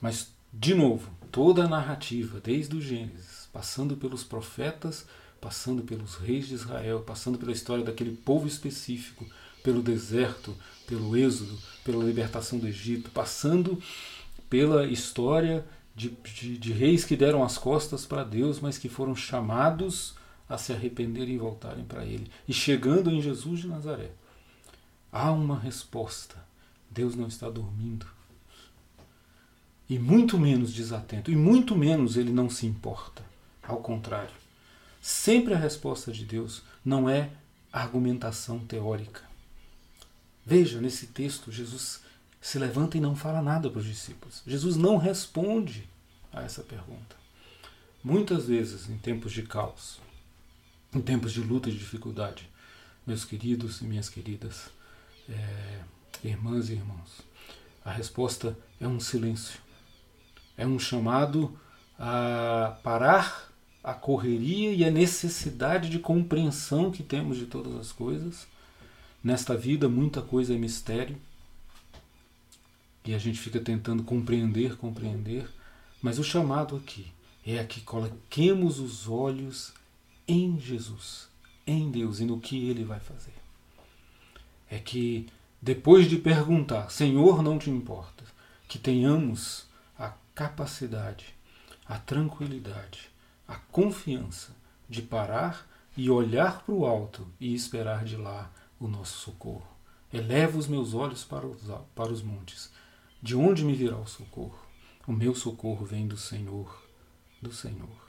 Mas, 0.00 0.32
de 0.52 0.74
novo, 0.74 1.08
toda 1.30 1.62
a 1.62 1.68
narrativa, 1.68 2.40
desde 2.40 2.74
o 2.74 2.80
Gênesis, 2.80 3.48
passando 3.52 3.96
pelos 3.96 4.24
profetas, 4.24 5.06
passando 5.40 5.84
pelos 5.84 6.16
reis 6.16 6.48
de 6.48 6.54
Israel, 6.54 7.04
passando 7.06 7.38
pela 7.38 7.52
história 7.52 7.84
daquele 7.84 8.16
povo 8.16 8.48
específico, 8.48 9.24
pelo 9.62 9.80
deserto, 9.80 10.56
pelo 10.88 11.16
êxodo, 11.16 11.56
pela 11.84 12.02
libertação 12.02 12.58
do 12.58 12.66
Egito, 12.66 13.12
passando 13.12 13.80
pela 14.50 14.88
história 14.88 15.64
de, 15.94 16.10
de, 16.10 16.58
de 16.58 16.72
reis 16.72 17.04
que 17.04 17.14
deram 17.14 17.44
as 17.44 17.56
costas 17.56 18.04
para 18.04 18.24
Deus, 18.24 18.58
mas 18.58 18.76
que 18.76 18.88
foram 18.88 19.14
chamados 19.14 20.16
a 20.48 20.58
se 20.58 20.72
arrependerem 20.72 21.34
e 21.34 21.38
voltarem 21.38 21.84
para 21.84 22.04
Ele, 22.04 22.30
e 22.46 22.52
chegando 22.52 23.10
em 23.10 23.20
Jesus 23.20 23.60
de 23.60 23.68
Nazaré. 23.68 24.10
Há 25.10 25.30
uma 25.32 25.58
resposta. 25.58 26.36
Deus 26.90 27.14
não 27.14 27.28
está 27.28 27.48
dormindo. 27.48 28.06
E 29.88 29.98
muito 29.98 30.38
menos 30.38 30.72
desatento, 30.72 31.30
e 31.30 31.36
muito 31.36 31.76
menos 31.76 32.16
ele 32.16 32.32
não 32.32 32.48
se 32.48 32.66
importa. 32.66 33.24
Ao 33.62 33.78
contrário, 33.78 34.34
sempre 35.00 35.54
a 35.54 35.58
resposta 35.58 36.10
de 36.10 36.24
Deus 36.24 36.62
não 36.84 37.08
é 37.08 37.30
argumentação 37.72 38.58
teórica. 38.60 39.22
Veja, 40.44 40.80
nesse 40.80 41.08
texto, 41.08 41.52
Jesus 41.52 42.02
se 42.40 42.58
levanta 42.58 42.96
e 42.96 43.00
não 43.00 43.16
fala 43.16 43.40
nada 43.40 43.70
para 43.70 43.78
os 43.78 43.86
discípulos. 43.86 44.42
Jesus 44.46 44.76
não 44.76 44.96
responde 44.96 45.88
a 46.32 46.42
essa 46.42 46.62
pergunta. 46.62 47.16
Muitas 48.02 48.46
vezes, 48.46 48.88
em 48.90 48.98
tempos 48.98 49.32
de 49.32 49.42
caos, 49.42 49.98
em 50.94 51.00
tempos 51.00 51.32
de 51.32 51.40
luta 51.40 51.68
e 51.68 51.72
dificuldade, 51.72 52.48
meus 53.06 53.24
queridos 53.24 53.80
e 53.80 53.84
minhas 53.84 54.08
queridas, 54.08 54.70
é, 55.28 55.80
irmãs 56.22 56.68
e 56.68 56.74
irmãos, 56.74 57.20
a 57.84 57.90
resposta 57.90 58.56
é 58.80 58.86
um 58.86 59.00
silêncio. 59.00 59.60
É 60.56 60.66
um 60.66 60.78
chamado 60.78 61.58
a 61.98 62.78
parar 62.82 63.52
a 63.82 63.92
correria 63.92 64.72
e 64.72 64.84
a 64.84 64.90
necessidade 64.90 65.90
de 65.90 65.98
compreensão 65.98 66.90
que 66.90 67.02
temos 67.02 67.36
de 67.36 67.46
todas 67.46 67.74
as 67.74 67.92
coisas. 67.92 68.46
Nesta 69.22 69.56
vida, 69.56 69.88
muita 69.88 70.22
coisa 70.22 70.54
é 70.54 70.58
mistério 70.58 71.16
e 73.04 73.14
a 73.14 73.18
gente 73.18 73.38
fica 73.38 73.60
tentando 73.60 74.02
compreender, 74.02 74.76
compreender, 74.76 75.46
mas 76.00 76.18
o 76.18 76.24
chamado 76.24 76.76
aqui 76.76 77.12
é 77.46 77.58
a 77.58 77.64
que 77.64 77.82
coloquemos 77.82 78.78
os 78.78 79.06
olhos 79.06 79.74
em 80.26 80.58
Jesus, 80.58 81.28
em 81.66 81.90
Deus 81.90 82.20
e 82.20 82.24
no 82.24 82.40
que 82.40 82.68
Ele 82.68 82.84
vai 82.84 83.00
fazer. 83.00 83.34
É 84.68 84.78
que 84.78 85.26
depois 85.60 86.08
de 86.08 86.18
perguntar, 86.18 86.90
Senhor, 86.90 87.42
não 87.42 87.58
te 87.58 87.70
importa, 87.70 88.24
que 88.68 88.78
tenhamos 88.78 89.66
a 89.98 90.12
capacidade, 90.34 91.34
a 91.86 91.98
tranquilidade, 91.98 93.10
a 93.46 93.56
confiança 93.56 94.54
de 94.88 95.00
parar 95.00 95.66
e 95.96 96.10
olhar 96.10 96.62
para 96.62 96.74
o 96.74 96.84
alto 96.84 97.26
e 97.38 97.54
esperar 97.54 98.04
de 98.04 98.16
lá 98.16 98.50
o 98.78 98.88
nosso 98.88 99.18
socorro. 99.18 99.66
Eleva 100.12 100.58
os 100.58 100.66
meus 100.66 100.94
olhos 100.94 101.24
para 101.24 101.46
os, 101.46 101.62
para 101.94 102.12
os 102.12 102.22
montes, 102.22 102.70
de 103.22 103.34
onde 103.34 103.64
me 103.64 103.74
virá 103.74 103.96
o 103.96 104.06
socorro? 104.06 104.58
O 105.06 105.12
meu 105.12 105.34
socorro 105.34 105.84
vem 105.84 106.06
do 106.06 106.16
Senhor, 106.16 106.82
do 107.40 107.52
Senhor. 107.52 108.03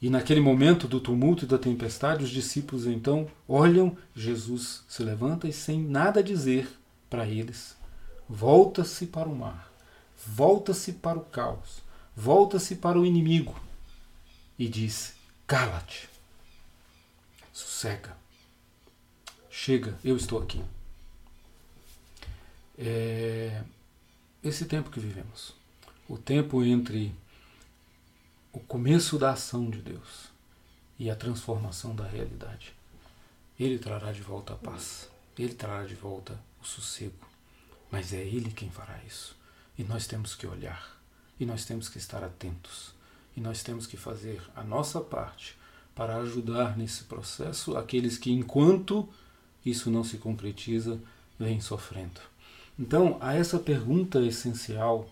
E 0.00 0.08
naquele 0.08 0.40
momento 0.40 0.88
do 0.88 0.98
tumulto 0.98 1.44
e 1.44 1.48
da 1.48 1.58
tempestade, 1.58 2.24
os 2.24 2.30
discípulos 2.30 2.86
então 2.86 3.28
olham, 3.46 3.96
Jesus 4.14 4.82
se 4.88 5.02
levanta 5.02 5.46
e, 5.46 5.52
sem 5.52 5.80
nada 5.80 6.22
dizer 6.22 6.68
para 7.08 7.26
eles, 7.26 7.76
volta-se 8.28 9.06
para 9.06 9.28
o 9.28 9.36
mar, 9.36 9.70
volta-se 10.26 10.92
para 10.92 11.18
o 11.18 11.24
caos, 11.24 11.82
volta-se 12.16 12.76
para 12.76 12.98
o 12.98 13.04
inimigo 13.04 13.54
e 14.58 14.68
diz: 14.68 15.14
Cala-te, 15.46 16.08
sossega, 17.52 18.16
chega, 19.50 19.98
eu 20.02 20.16
estou 20.16 20.40
aqui 20.40 20.62
é 22.80 23.62
esse 24.42 24.64
tempo 24.64 24.90
que 24.90 24.98
vivemos. 24.98 25.54
O 26.08 26.16
tempo 26.16 26.64
entre 26.64 27.14
o 28.52 28.58
começo 28.58 29.16
da 29.16 29.30
ação 29.30 29.70
de 29.70 29.78
Deus 29.78 30.28
e 30.98 31.08
a 31.08 31.14
transformação 31.14 31.94
da 31.94 32.04
realidade. 32.04 32.74
Ele 33.58 33.78
trará 33.78 34.10
de 34.10 34.22
volta 34.22 34.54
a 34.54 34.56
paz, 34.56 35.08
ele 35.38 35.54
trará 35.54 35.86
de 35.86 35.94
volta 35.94 36.36
o 36.60 36.66
sossego, 36.66 37.28
mas 37.92 38.12
é 38.12 38.20
ele 38.20 38.50
quem 38.50 38.68
fará 38.68 38.98
isso. 39.06 39.36
E 39.78 39.84
nós 39.84 40.06
temos 40.06 40.34
que 40.34 40.46
olhar, 40.46 41.00
e 41.38 41.46
nós 41.46 41.64
temos 41.64 41.88
que 41.88 41.98
estar 41.98 42.24
atentos, 42.24 42.92
e 43.36 43.40
nós 43.40 43.62
temos 43.62 43.86
que 43.86 43.96
fazer 43.96 44.42
a 44.56 44.64
nossa 44.64 45.00
parte 45.00 45.56
para 45.94 46.16
ajudar 46.16 46.76
nesse 46.76 47.04
processo 47.04 47.76
aqueles 47.76 48.18
que, 48.18 48.32
enquanto 48.32 49.08
isso 49.64 49.90
não 49.90 50.02
se 50.02 50.18
concretiza, 50.18 50.98
vêm 51.38 51.60
sofrendo. 51.60 52.20
Então, 52.76 53.16
a 53.20 53.34
essa 53.34 53.58
pergunta 53.58 54.20
essencial, 54.20 55.08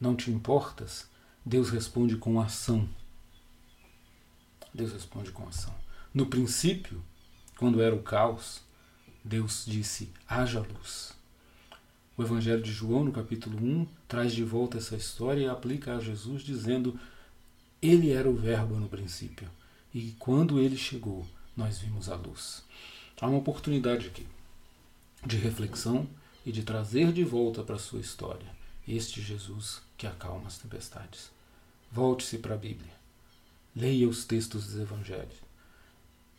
não 0.00 0.16
te 0.16 0.30
importas? 0.30 1.08
Deus 1.48 1.70
responde 1.70 2.14
com 2.18 2.38
ação. 2.38 2.86
Deus 4.74 4.92
responde 4.92 5.30
com 5.30 5.48
ação. 5.48 5.74
No 6.12 6.26
princípio, 6.26 7.02
quando 7.56 7.80
era 7.80 7.94
o 7.94 8.02
caos, 8.02 8.60
Deus 9.24 9.64
disse: 9.66 10.12
haja 10.28 10.60
luz. 10.60 11.14
O 12.18 12.22
Evangelho 12.22 12.62
de 12.62 12.70
João, 12.70 13.02
no 13.02 13.12
capítulo 13.12 13.56
1, 13.56 13.86
traz 14.06 14.34
de 14.34 14.44
volta 14.44 14.76
essa 14.76 14.94
história 14.94 15.40
e 15.40 15.48
aplica 15.48 15.96
a 15.96 16.00
Jesus, 16.00 16.42
dizendo: 16.42 17.00
Ele 17.80 18.10
era 18.10 18.28
o 18.28 18.36
Verbo 18.36 18.74
no 18.74 18.86
princípio, 18.86 19.48
e 19.94 20.14
quando 20.18 20.60
ele 20.60 20.76
chegou, 20.76 21.26
nós 21.56 21.78
vimos 21.78 22.10
a 22.10 22.14
luz. 22.14 22.62
Há 23.18 23.26
uma 23.26 23.38
oportunidade 23.38 24.08
aqui 24.08 24.26
de 25.24 25.38
reflexão 25.38 26.06
e 26.44 26.52
de 26.52 26.62
trazer 26.62 27.10
de 27.10 27.24
volta 27.24 27.62
para 27.62 27.76
a 27.76 27.78
sua 27.78 28.00
história 28.00 28.54
este 28.86 29.22
Jesus 29.22 29.80
que 29.96 30.06
acalma 30.06 30.48
as 30.48 30.58
tempestades. 30.58 31.37
Volte-se 31.90 32.38
para 32.38 32.54
a 32.54 32.58
Bíblia. 32.58 32.92
Leia 33.74 34.08
os 34.08 34.24
textos 34.24 34.66
dos 34.66 34.78
Evangelhos. 34.78 35.36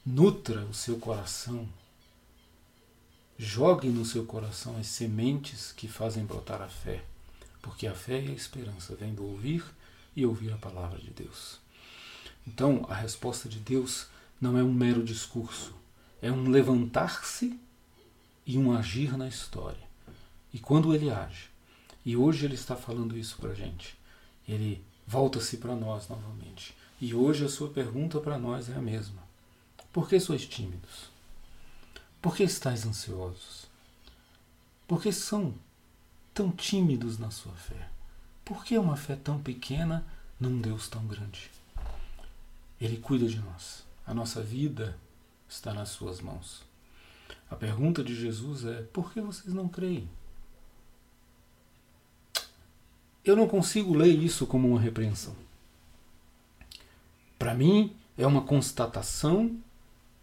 Nutra 0.06 0.64
o 0.66 0.74
seu 0.74 1.00
coração. 1.00 1.68
Jogue 3.38 3.90
no 3.90 4.06
seu 4.06 4.26
coração 4.26 4.78
as 4.78 4.88
sementes 4.88 5.72
que 5.72 5.88
fazem 5.88 6.26
brotar 6.26 6.62
a 6.62 6.68
fé, 6.68 7.04
porque 7.62 7.88
a 7.88 7.96
fé 7.96 8.22
e 8.22 8.28
a 8.28 8.34
esperança 8.34 8.96
vêm 8.96 9.16
do 9.16 9.26
ouvir 9.26 9.64
e 10.16 10.26
ouvir 10.26 10.52
a 10.52 10.58
palavra 10.58 11.00
de 11.00 11.10
Deus. 11.10 11.60
Então, 12.46 12.86
a 12.90 12.94
resposta 12.94 13.48
de 13.48 13.60
Deus 13.60 14.08
não 14.40 14.58
é 14.58 14.64
um 14.64 14.74
mero 14.74 15.04
discurso, 15.04 15.74
é 16.22 16.32
um 16.32 16.50
levantar-se 16.50 17.60
e 18.46 18.58
um 18.58 18.72
agir 18.72 19.18
na 19.18 19.28
história. 19.28 19.88
E 20.54 20.60
quando 20.60 20.94
ele 20.94 21.10
age, 21.10 21.50
e 22.06 22.18
hoje 22.18 22.46
ele 22.46 22.56
está 22.56 22.76
falando 22.76 23.18
isso 23.18 23.38
para 23.38 23.52
a 23.52 23.56
gente, 23.56 23.98
ele 24.48 24.84
volta-se 25.10 25.58
para 25.58 25.76
nós 25.76 26.08
novamente. 26.08 26.76
E 27.02 27.16
hoje 27.16 27.44
a 27.44 27.50
sua 27.50 27.70
pergunta 27.70 28.20
para 28.20 28.38
nós 28.38 28.70
é 28.70 28.76
a 28.76 28.82
mesma: 28.82 29.24
Por 29.92 30.08
que 30.08 30.20
sois 30.20 30.46
tímidos? 30.46 31.10
Por 32.22 32.36
que 32.36 32.44
estáis 32.44 32.86
ansiosos? 32.86 33.66
Por 34.88 35.02
que 35.02 35.12
são 35.12 35.56
tão 36.32 36.52
tímidos 36.52 37.18
na 37.18 37.32
sua 37.32 37.54
fé? 37.54 37.90
Por 38.46 38.64
que 38.64 38.78
uma 38.78 38.96
fé 38.96 39.16
tão 39.16 39.42
pequena 39.42 40.06
num 40.40 40.62
Deus 40.62 40.88
tão 40.88 41.06
grande? 41.08 41.50
Ele 42.80 42.98
cuida 42.98 43.28
de 43.28 43.40
nós. 43.40 43.84
A 44.06 44.14
nossa 44.14 44.44
vida 44.44 44.96
está 45.48 45.74
nas 45.74 45.90
suas 45.90 46.22
mãos. 46.22 46.62
A 47.50 47.56
pergunta 47.56 48.04
de 48.04 48.16
Jesus 48.16 48.64
é: 48.64 48.84
por 48.94 49.12
que 49.12 49.22
vocês 49.22 49.54
não 49.56 49.68
creem? 49.68 50.08
Eu 53.30 53.36
não 53.36 53.48
consigo 53.48 53.96
ler 53.96 54.18
isso 54.22 54.46
como 54.48 54.68
uma 54.68 54.80
repreensão. 54.80 55.36
Para 57.38 57.54
mim, 57.54 57.96
é 58.18 58.26
uma 58.28 58.42
constatação 58.42 59.56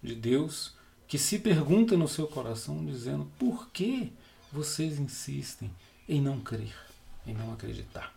de 0.02 0.14
Deus 0.14 0.74
que 1.08 1.18
se 1.18 1.38
pergunta 1.38 1.96
no 1.96 2.08
seu 2.08 2.26
coração, 2.26 2.84
dizendo: 2.84 3.30
por 3.38 3.68
que 3.70 4.12
vocês 4.52 4.98
insistem 4.98 5.70
em 6.08 6.20
não 6.20 6.40
crer, 6.40 6.74
em 7.26 7.32
não 7.34 7.52
acreditar? 7.52 8.14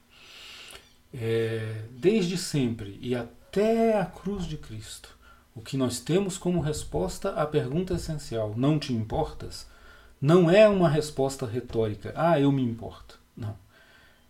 É, 1.13 1.86
desde 1.91 2.38
sempre 2.38 2.99
e 3.02 3.15
até 3.15 3.99
a 3.99 4.06
cruz 4.06 4.45
de 4.45 4.58
Cristo, 4.58 5.17
O 5.56 5.62
que 5.62 5.75
nós 5.75 5.99
temos 5.99 6.38
como 6.38 6.62
resposta 6.62 7.32
à 7.32 7.45
pergunta 7.45 7.95
essencial, 7.95 8.54
não 8.56 8.80
te 8.80 8.93
importas? 8.93 9.67
Não 10.21 10.49
é 10.49 10.69
uma 10.69 10.88
resposta 10.88 11.45
retórica, 11.45 12.13
ah, 12.15 12.39
eu 12.39 12.49
me 12.49 12.63
importo. 12.63 13.19
Não. 13.36 13.58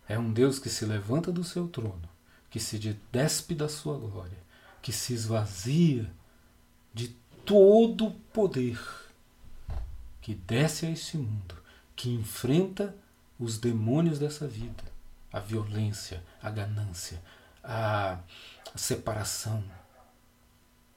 É 0.09 0.17
um 0.17 0.33
Deus 0.33 0.57
que 0.57 0.69
se 0.69 0.85
levanta 0.85 1.31
do 1.31 1.43
seu 1.43 1.67
trono, 1.67 2.09
que 2.49 2.59
se 2.59 2.79
despe 3.11 3.53
da 3.53 3.69
sua 3.69 3.95
glória, 3.95 4.39
que 4.81 4.91
se 4.91 5.13
esvazia 5.13 6.11
de 6.91 7.09
todo 7.45 8.07
o 8.07 8.11
poder, 8.11 8.81
que 10.19 10.33
desce 10.33 10.87
a 10.87 10.89
este 10.89 11.15
mundo, 11.15 11.55
que 11.95 12.09
enfrenta 12.09 12.95
os 13.39 13.59
demônios 13.59 14.17
dessa 14.17 14.47
vida, 14.47 14.83
a 15.31 15.39
violência, 15.39 16.25
a 16.41 16.49
ganância, 16.49 17.21
a 17.63 18.19
separação, 18.75 19.63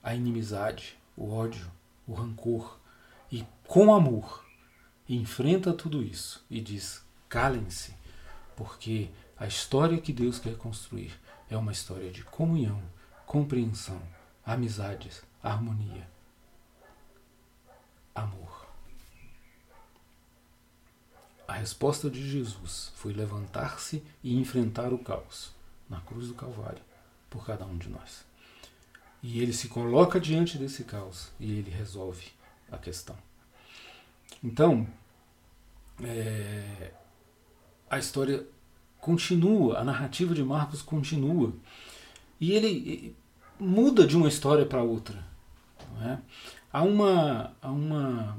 a 0.03 0.15
inimizade, 0.15 0.99
o 1.15 1.31
ódio, 1.31 1.71
o 2.07 2.15
rancor, 2.15 2.81
e 3.31 3.47
com 3.69 3.95
amor 3.95 4.43
enfrenta 5.07 5.73
tudo 5.75 6.03
isso 6.03 6.43
e 6.51 6.63
diz: 6.63 7.05
calem-se, 7.29 7.95
porque 8.63 9.11
a 9.37 9.45
história 9.45 10.01
que 10.01 10.13
Deus 10.13 10.39
quer 10.39 10.57
construir 10.57 11.19
é 11.51 11.57
uma 11.57 11.73
história 11.73 12.13
de 12.13 12.23
comunhão, 12.23 12.81
compreensão, 13.27 14.01
amizades, 14.47 15.21
harmonia, 15.43 16.09
amor. 18.15 18.69
A 21.49 21.55
resposta 21.55 22.09
de 22.09 22.31
Jesus 22.31 22.93
foi 22.95 23.13
levantar-se 23.13 24.01
e 24.23 24.39
enfrentar 24.39 24.93
o 24.93 24.99
caos 24.99 25.51
na 25.91 26.01
cruz 26.01 26.29
do 26.29 26.35
Calvário 26.35 26.83
por 27.29 27.45
cada 27.45 27.67
um 27.67 27.77
de 27.77 27.89
nós. 27.89 28.25
E 29.21 29.43
ele 29.43 29.53
se 29.53 29.67
coloca 29.67 30.21
diante 30.21 30.57
desse 30.57 30.85
caos 30.85 31.33
e 31.41 31.51
ele 31.51 31.71
resolve 31.71 32.31
a 32.71 32.79
questão. 32.79 33.19
Então, 34.41 34.87
é, 36.01 36.93
a 37.91 37.99
história 37.99 38.47
continua, 39.03 39.81
a 39.81 39.85
narrativa 39.85 40.35
de 40.35 40.43
Marcos 40.43 40.81
continua. 40.81 41.53
E 42.41 42.53
ele 42.53 43.15
muda 43.61 44.07
de 44.07 44.17
uma 44.17 44.29
história 44.29 44.65
para 44.65 44.83
outra. 44.83 45.23
É? 46.01 46.19
Há, 46.73 46.83
uma, 46.83 47.55
há 47.61 47.71
uma 47.71 48.39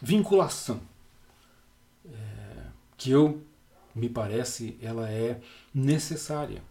vinculação 0.00 0.80
é, 2.06 2.62
que 2.96 3.10
eu 3.10 3.42
me 3.94 4.08
parece 4.08 4.78
ela 4.80 5.10
é 5.10 5.40
necessária 5.74 6.62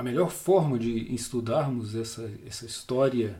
a 0.00 0.02
melhor 0.02 0.30
forma 0.30 0.78
de 0.78 1.14
estudarmos 1.14 1.94
essa, 1.94 2.30
essa 2.46 2.64
história 2.64 3.38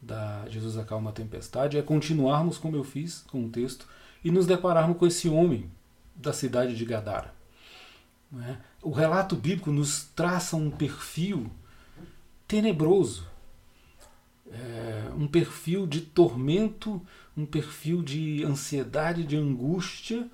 da 0.00 0.48
Jesus 0.48 0.78
acalma 0.78 1.10
a 1.10 1.12
tempestade 1.12 1.76
é 1.76 1.82
continuarmos 1.82 2.56
como 2.56 2.74
eu 2.74 2.82
fiz 2.82 3.22
com 3.30 3.44
o 3.44 3.50
texto 3.50 3.86
e 4.24 4.30
nos 4.30 4.46
depararmos 4.46 4.96
com 4.96 5.06
esse 5.06 5.28
homem 5.28 5.70
da 6.16 6.32
cidade 6.32 6.74
de 6.74 6.84
Gadara. 6.86 7.39
É? 8.38 8.56
O 8.80 8.90
relato 8.90 9.34
bíblico 9.34 9.72
nos 9.72 10.04
traça 10.14 10.56
um 10.56 10.70
perfil 10.70 11.50
tenebroso, 12.46 13.26
é, 14.52 15.10
um 15.16 15.26
perfil 15.26 15.86
de 15.86 16.00
tormento, 16.00 17.04
um 17.36 17.44
perfil 17.44 18.02
de 18.02 18.44
ansiedade, 18.44 19.24
de 19.24 19.36
angústia 19.36 20.28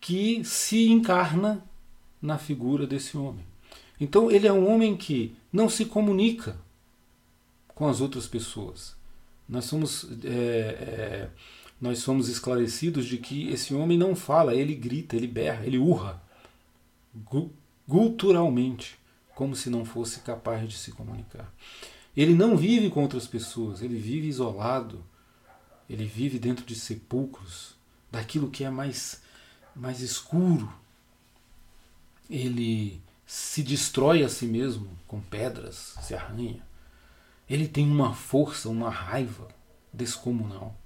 que 0.00 0.44
se 0.44 0.88
encarna 0.88 1.64
na 2.20 2.36
figura 2.36 2.86
desse 2.86 3.16
homem. 3.16 3.44
Então 4.00 4.30
ele 4.30 4.48
é 4.48 4.52
um 4.52 4.68
homem 4.68 4.96
que 4.96 5.36
não 5.52 5.68
se 5.68 5.84
comunica 5.84 6.56
com 7.68 7.86
as 7.86 8.00
outras 8.00 8.26
pessoas. 8.26 8.96
Nós 9.48 9.66
somos, 9.66 10.06
é, 10.24 10.28
é, 10.28 11.30
nós 11.80 12.00
somos 12.00 12.28
esclarecidos 12.28 13.06
de 13.06 13.18
que 13.18 13.48
esse 13.50 13.72
homem 13.72 13.96
não 13.96 14.16
fala, 14.16 14.54
ele 14.54 14.74
grita, 14.74 15.14
ele 15.14 15.26
berra, 15.28 15.64
ele 15.64 15.78
urra 15.78 16.20
culturalmente, 17.88 18.98
como 19.34 19.56
se 19.56 19.70
não 19.70 19.84
fosse 19.84 20.20
capaz 20.20 20.68
de 20.68 20.76
se 20.76 20.92
comunicar. 20.92 21.52
Ele 22.16 22.34
não 22.34 22.56
vive 22.56 22.90
com 22.90 23.02
outras 23.02 23.26
pessoas, 23.26 23.82
ele 23.82 23.98
vive 23.98 24.28
isolado, 24.28 25.04
ele 25.88 26.04
vive 26.04 26.38
dentro 26.38 26.64
de 26.64 26.74
sepulcros, 26.74 27.74
daquilo 28.10 28.50
que 28.50 28.64
é 28.64 28.70
mais, 28.70 29.22
mais 29.74 30.00
escuro. 30.00 30.72
Ele 32.28 33.00
se 33.26 33.62
destrói 33.62 34.24
a 34.24 34.28
si 34.28 34.46
mesmo 34.46 34.88
com 35.06 35.20
pedras, 35.20 35.94
se 36.02 36.14
arranha. 36.14 36.64
Ele 37.48 37.66
tem 37.66 37.86
uma 37.86 38.14
força, 38.14 38.68
uma 38.68 38.90
raiva 38.90 39.48
descomunal. 39.92 40.79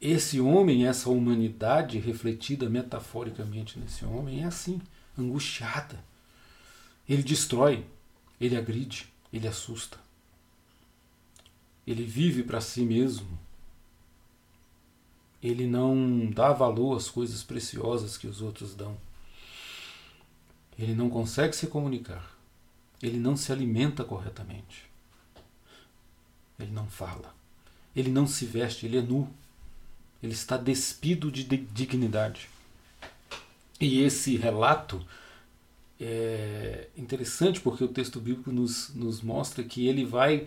Esse 0.00 0.40
homem, 0.40 0.86
essa 0.86 1.08
humanidade 1.08 1.98
refletida 1.98 2.68
metaforicamente 2.68 3.78
nesse 3.78 4.04
homem, 4.04 4.42
é 4.42 4.44
assim, 4.44 4.80
angustiada. 5.18 6.04
Ele 7.08 7.22
destrói, 7.22 7.84
ele 8.40 8.56
agride, 8.56 9.08
ele 9.32 9.48
assusta. 9.48 9.98
Ele 11.86 12.04
vive 12.04 12.42
para 12.42 12.60
si 12.60 12.82
mesmo. 12.82 13.38
Ele 15.42 15.66
não 15.66 16.28
dá 16.30 16.52
valor 16.52 16.96
às 16.96 17.08
coisas 17.08 17.42
preciosas 17.42 18.18
que 18.18 18.26
os 18.26 18.42
outros 18.42 18.74
dão. 18.74 18.96
Ele 20.78 20.94
não 20.94 21.08
consegue 21.08 21.54
se 21.54 21.68
comunicar. 21.68 22.36
Ele 23.02 23.18
não 23.18 23.36
se 23.36 23.52
alimenta 23.52 24.04
corretamente. 24.04 24.90
Ele 26.58 26.72
não 26.72 26.86
fala. 26.88 27.34
Ele 27.94 28.10
não 28.10 28.26
se 28.26 28.44
veste, 28.44 28.86
ele 28.86 28.98
é 28.98 29.02
nu. 29.02 29.32
Ele 30.26 30.34
está 30.34 30.56
despido 30.56 31.30
de 31.30 31.44
dignidade. 31.44 32.48
E 33.80 34.02
esse 34.02 34.36
relato 34.36 35.04
é 36.00 36.88
interessante 36.96 37.60
porque 37.60 37.84
o 37.84 37.88
texto 37.88 38.20
bíblico 38.20 38.52
nos, 38.52 38.94
nos 38.94 39.22
mostra 39.22 39.62
que 39.64 39.86
ele 39.86 40.04
vai 40.04 40.46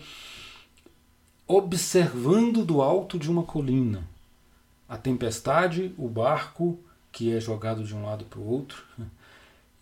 observando 1.48 2.64
do 2.64 2.82
alto 2.82 3.18
de 3.18 3.30
uma 3.32 3.44
colina 3.44 4.08
a 4.90 4.98
tempestade, 4.98 5.94
o 5.98 6.10
barco 6.10 6.80
que 7.12 7.32
é 7.32 7.40
jogado 7.40 7.84
de 7.84 7.96
um 7.96 8.04
lado 8.04 8.26
para 8.26 8.40
o 8.40 8.48
outro, 8.48 8.84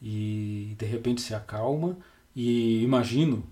e 0.02 0.76
de 0.78 0.86
repente 0.86 1.22
se 1.22 1.34
acalma 1.34 1.98
e 2.36 2.84
imagino 2.84 3.44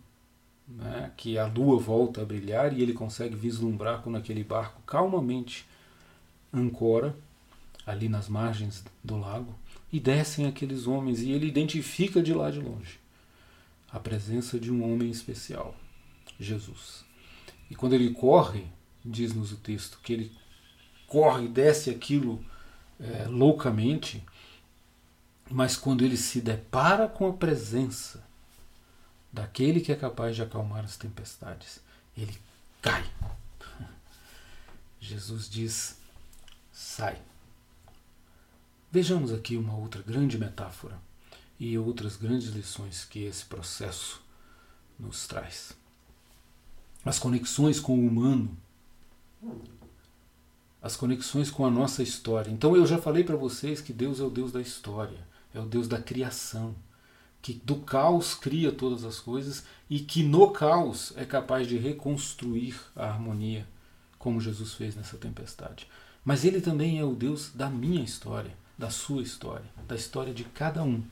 né, 0.67 1.11
que 1.15 1.37
a 1.37 1.47
lua 1.47 1.79
volta 1.79 2.21
a 2.21 2.25
brilhar 2.25 2.77
e 2.77 2.81
ele 2.81 2.93
consegue 2.93 3.35
vislumbrar 3.35 4.01
quando 4.01 4.17
aquele 4.17 4.43
barco 4.43 4.81
calmamente 4.85 5.65
ancora 6.55 7.15
ali 7.85 8.09
nas 8.09 8.27
margens 8.27 8.83
do 9.03 9.17
lago 9.17 9.53
e 9.91 9.99
descem 9.99 10.47
aqueles 10.47 10.87
homens 10.87 11.21
e 11.21 11.31
ele 11.31 11.47
identifica 11.47 12.21
de 12.21 12.33
lá 12.33 12.49
de 12.49 12.59
longe 12.59 12.99
a 13.95 13.99
presença 13.99 14.59
de 14.59 14.71
um 14.71 14.83
homem 14.83 15.09
especial, 15.09 15.73
Jesus. 16.37 17.05
E 17.69 17.75
quando 17.75 17.93
ele 17.93 18.13
corre, 18.13 18.67
diz-nos 19.03 19.53
o 19.53 19.57
texto, 19.57 19.99
que 20.03 20.11
ele 20.11 20.31
corre 21.07 21.45
e 21.45 21.47
desce 21.47 21.89
aquilo 21.89 22.43
é, 22.99 23.25
loucamente, 23.27 24.21
mas 25.49 25.77
quando 25.77 26.03
ele 26.03 26.17
se 26.17 26.41
depara 26.41 27.07
com 27.07 27.27
a 27.27 27.33
presença 27.33 28.21
daquele 29.31 29.79
que 29.79 29.93
é 29.93 29.95
capaz 29.95 30.35
de 30.35 30.41
acalmar 30.41 30.83
as 30.83 30.97
tempestades, 30.97 31.79
ele 32.17 32.37
cai. 32.81 33.05
Jesus 34.99 35.49
diz: 35.49 35.97
sai. 36.75 37.21
Vejamos 38.91 39.31
aqui 39.31 39.55
uma 39.55 39.75
outra 39.75 40.01
grande 40.01 40.37
metáfora 40.37 40.99
e 41.57 41.77
outras 41.77 42.17
grandes 42.17 42.49
lições 42.49 43.05
que 43.05 43.23
esse 43.23 43.45
processo 43.45 44.21
nos 44.99 45.25
traz. 45.25 45.71
As 47.05 47.17
conexões 47.17 47.79
com 47.79 47.97
o 47.97 48.05
humano, 48.05 48.57
as 50.81 50.97
conexões 50.97 51.49
com 51.49 51.65
a 51.65 51.71
nossa 51.71 52.03
história. 52.03 52.51
Então 52.51 52.75
eu 52.75 52.85
já 52.85 52.97
falei 52.97 53.23
para 53.23 53.37
vocês 53.37 53.79
que 53.79 53.93
Deus 53.93 54.19
é 54.19 54.23
o 54.23 54.29
Deus 54.29 54.51
da 54.51 54.61
história 54.61 55.25
é 55.55 55.59
o 55.59 55.65
Deus 55.65 55.87
da 55.87 56.01
criação, 56.01 56.75
que 57.41 57.53
do 57.53 57.77
caos 57.77 58.35
cria 58.35 58.71
todas 58.71 59.05
as 59.05 59.19
coisas 59.19 59.63
e 59.89 59.99
que 59.99 60.21
no 60.21 60.51
caos 60.51 61.13
é 61.15 61.23
capaz 61.23 61.67
de 61.67 61.77
reconstruir 61.77 62.75
a 62.95 63.05
harmonia, 63.05 63.65
como 64.19 64.41
Jesus 64.41 64.73
fez 64.73 64.95
nessa 64.95 65.17
tempestade. 65.17 65.87
Mas 66.25 66.43
ele 66.43 66.59
também 66.59 66.99
é 66.99 67.03
o 67.03 67.13
Deus 67.13 67.51
da 67.53 67.69
minha 67.69 68.03
história, 68.03 68.51
da 68.75 68.89
sua 68.89 69.21
história, 69.21 69.65
da 69.87 69.95
história 69.95 70.33
de 70.33 70.43
cada 70.43 70.83
um. 70.83 71.03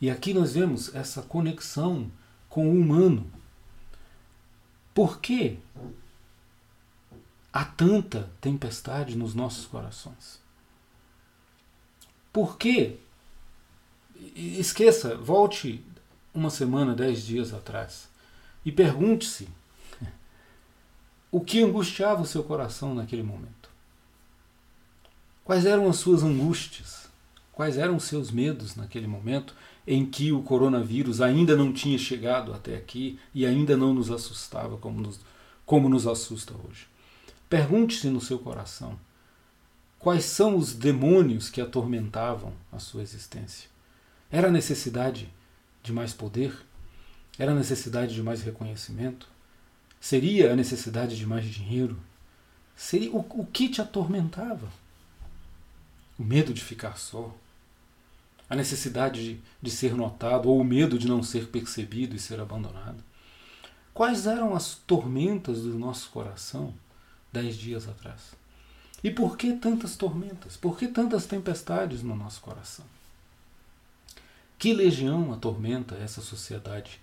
E 0.00 0.10
aqui 0.10 0.34
nós 0.34 0.54
vemos 0.54 0.92
essa 0.92 1.22
conexão 1.22 2.10
com 2.48 2.68
o 2.68 2.78
humano. 2.78 3.30
Por 4.92 5.20
que 5.20 5.58
há 7.52 7.64
tanta 7.64 8.28
tempestade 8.40 9.16
nos 9.16 9.34
nossos 9.34 9.66
corações? 9.66 10.40
Por 12.32 12.58
que 12.58 12.98
esqueça, 14.34 15.16
volte 15.16 15.84
uma 16.34 16.50
semana, 16.50 16.94
dez 16.94 17.22
dias 17.24 17.54
atrás. 17.54 18.08
e 18.64 18.72
pergunte-se 18.72 19.46
o 21.30 21.40
que 21.40 21.62
angustiava 21.62 22.22
o 22.22 22.26
seu 22.26 22.42
coração 22.42 22.94
naquele 22.94 23.22
momento. 23.22 23.63
Quais 25.44 25.66
eram 25.66 25.90
as 25.90 25.96
suas 25.96 26.22
angústias? 26.22 27.04
Quais 27.52 27.76
eram 27.76 27.96
os 27.96 28.04
seus 28.04 28.30
medos 28.30 28.74
naquele 28.74 29.06
momento 29.06 29.54
em 29.86 30.06
que 30.06 30.32
o 30.32 30.42
coronavírus 30.42 31.20
ainda 31.20 31.54
não 31.54 31.70
tinha 31.70 31.98
chegado 31.98 32.52
até 32.52 32.74
aqui 32.74 33.18
e 33.34 33.44
ainda 33.44 33.76
não 33.76 33.92
nos 33.92 34.10
assustava 34.10 34.78
como 34.78 35.02
nos, 35.02 35.20
como 35.66 35.88
nos 35.88 36.06
assusta 36.06 36.54
hoje? 36.54 36.86
Pergunte-se 37.48 38.08
no 38.08 38.22
seu 38.22 38.38
coração 38.38 38.98
quais 39.98 40.24
são 40.24 40.56
os 40.56 40.72
demônios 40.72 41.50
que 41.50 41.60
atormentavam 41.60 42.54
a 42.72 42.78
sua 42.78 43.02
existência. 43.02 43.68
Era 44.30 44.48
a 44.48 44.50
necessidade 44.50 45.32
de 45.82 45.92
mais 45.92 46.14
poder? 46.14 46.56
Era 47.38 47.52
a 47.52 47.54
necessidade 47.54 48.14
de 48.14 48.22
mais 48.22 48.42
reconhecimento? 48.42 49.28
Seria 50.00 50.52
a 50.52 50.56
necessidade 50.56 51.16
de 51.16 51.26
mais 51.26 51.44
dinheiro? 51.44 51.98
Seria 52.74 53.12
o, 53.12 53.18
o 53.18 53.46
que 53.46 53.68
te 53.68 53.82
atormentava? 53.82 54.68
O 56.18 56.22
medo 56.22 56.54
de 56.54 56.62
ficar 56.62 56.96
só? 56.96 57.34
A 58.48 58.54
necessidade 58.54 59.24
de, 59.24 59.40
de 59.60 59.70
ser 59.70 59.94
notado 59.94 60.48
ou 60.48 60.60
o 60.60 60.64
medo 60.64 60.98
de 60.98 61.08
não 61.08 61.22
ser 61.22 61.48
percebido 61.48 62.14
e 62.14 62.18
ser 62.18 62.40
abandonado? 62.40 63.02
Quais 63.92 64.26
eram 64.26 64.54
as 64.54 64.74
tormentas 64.74 65.62
do 65.62 65.78
nosso 65.78 66.10
coração 66.10 66.74
dez 67.32 67.56
dias 67.56 67.88
atrás? 67.88 68.34
E 69.02 69.10
por 69.10 69.36
que 69.36 69.52
tantas 69.52 69.96
tormentas? 69.96 70.56
Por 70.56 70.78
que 70.78 70.88
tantas 70.88 71.26
tempestades 71.26 72.02
no 72.02 72.16
nosso 72.16 72.40
coração? 72.40 72.84
Que 74.58 74.72
legião 74.72 75.32
atormenta 75.32 75.94
essa 75.96 76.20
sociedade 76.20 77.00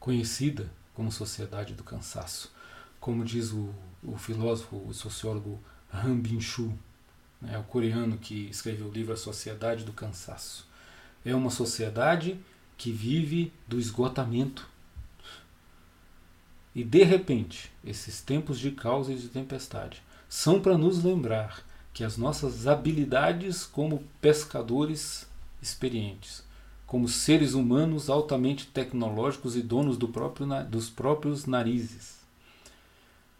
conhecida 0.00 0.68
como 0.94 1.12
sociedade 1.12 1.74
do 1.74 1.84
cansaço, 1.84 2.52
como 2.98 3.24
diz 3.24 3.52
o, 3.52 3.72
o 4.02 4.16
filósofo, 4.16 4.76
o 4.76 4.92
sociólogo 4.92 5.60
Han 5.92 6.18
Bin-Chu, 6.18 6.76
né, 7.42 7.58
o 7.58 7.64
coreano 7.64 8.16
que 8.16 8.48
escreveu 8.48 8.86
o 8.86 8.92
livro 8.92 9.12
A 9.12 9.16
Sociedade 9.16 9.84
do 9.84 9.92
Cansaço. 9.92 10.66
É 11.24 11.34
uma 11.34 11.50
sociedade 11.50 12.38
que 12.78 12.90
vive 12.90 13.52
do 13.68 13.78
esgotamento. 13.78 14.66
E 16.74 16.82
de 16.82 17.02
repente, 17.02 17.70
esses 17.84 18.22
tempos 18.22 18.58
de 18.58 18.70
causa 18.70 19.12
e 19.12 19.16
de 19.16 19.28
tempestade 19.28 20.02
são 20.28 20.60
para 20.60 20.78
nos 20.78 21.04
lembrar 21.04 21.62
que 21.92 22.02
as 22.02 22.16
nossas 22.16 22.66
habilidades 22.66 23.66
como 23.66 24.02
pescadores 24.20 25.28
experientes 25.60 26.42
como 26.92 27.08
seres 27.08 27.54
humanos 27.54 28.10
altamente 28.10 28.66
tecnológicos 28.66 29.56
e 29.56 29.62
donos 29.62 29.96
do 29.96 30.08
próprio, 30.08 30.46
dos 30.68 30.90
próprios 30.90 31.46
narizes. 31.46 32.18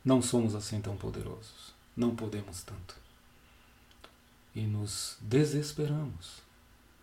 Não 0.03 0.23
somos 0.23 0.55
assim 0.55 0.81
tão 0.81 0.97
poderosos. 0.97 1.75
Não 1.95 2.17
podemos 2.17 2.63
tanto. 2.63 3.02
E 4.55 4.63
nos 4.63 5.17
desesperamos 5.21 6.43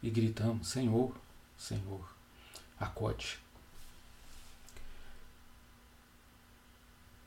e 0.02 0.10
gritamos: 0.10 0.68
Senhor, 0.68 1.16
Senhor, 1.58 2.08
acode. 2.80 3.40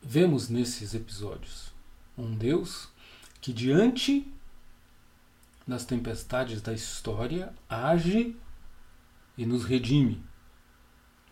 Vemos 0.00 0.48
nesses 0.48 0.94
episódios 0.94 1.72
um 2.18 2.34
Deus 2.34 2.88
que, 3.40 3.52
diante 3.52 4.26
das 5.66 5.84
tempestades 5.84 6.60
da 6.60 6.72
história, 6.72 7.54
age 7.68 8.36
e 9.36 9.46
nos 9.46 9.64
redime 9.64 10.22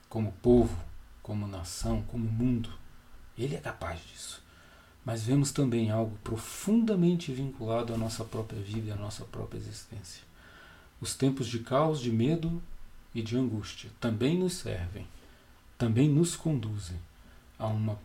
como 0.09 0.33
povo, 0.33 0.76
como 1.22 1.46
nação, 1.46 2.03
como 2.05 2.29
mundo. 2.29 2.72
Ele 3.37 3.55
é 3.55 3.61
capaz 3.61 4.00
disso. 4.07 4.42
Mas 5.04 5.22
vemos 5.22 5.50
também 5.50 5.90
algo 5.90 6.16
profundamente 6.22 7.32
vinculado 7.32 7.94
à 7.94 7.96
nossa 7.96 8.24
própria 8.24 8.60
vida 8.60 8.88
e 8.88 8.92
à 8.92 8.96
nossa 8.96 9.24
própria 9.24 9.58
existência. 9.58 10.22
Os 11.00 11.14
tempos 11.14 11.46
de 11.46 11.60
caos, 11.60 12.00
de 12.00 12.12
medo 12.12 12.62
e 13.14 13.22
de 13.22 13.36
angústia 13.36 13.90
também 13.98 14.38
nos 14.38 14.54
servem, 14.54 15.06
também 15.78 16.08
nos 16.08 16.36
conduzem 16.36 16.98
a 17.58 17.66
uma 17.66 17.98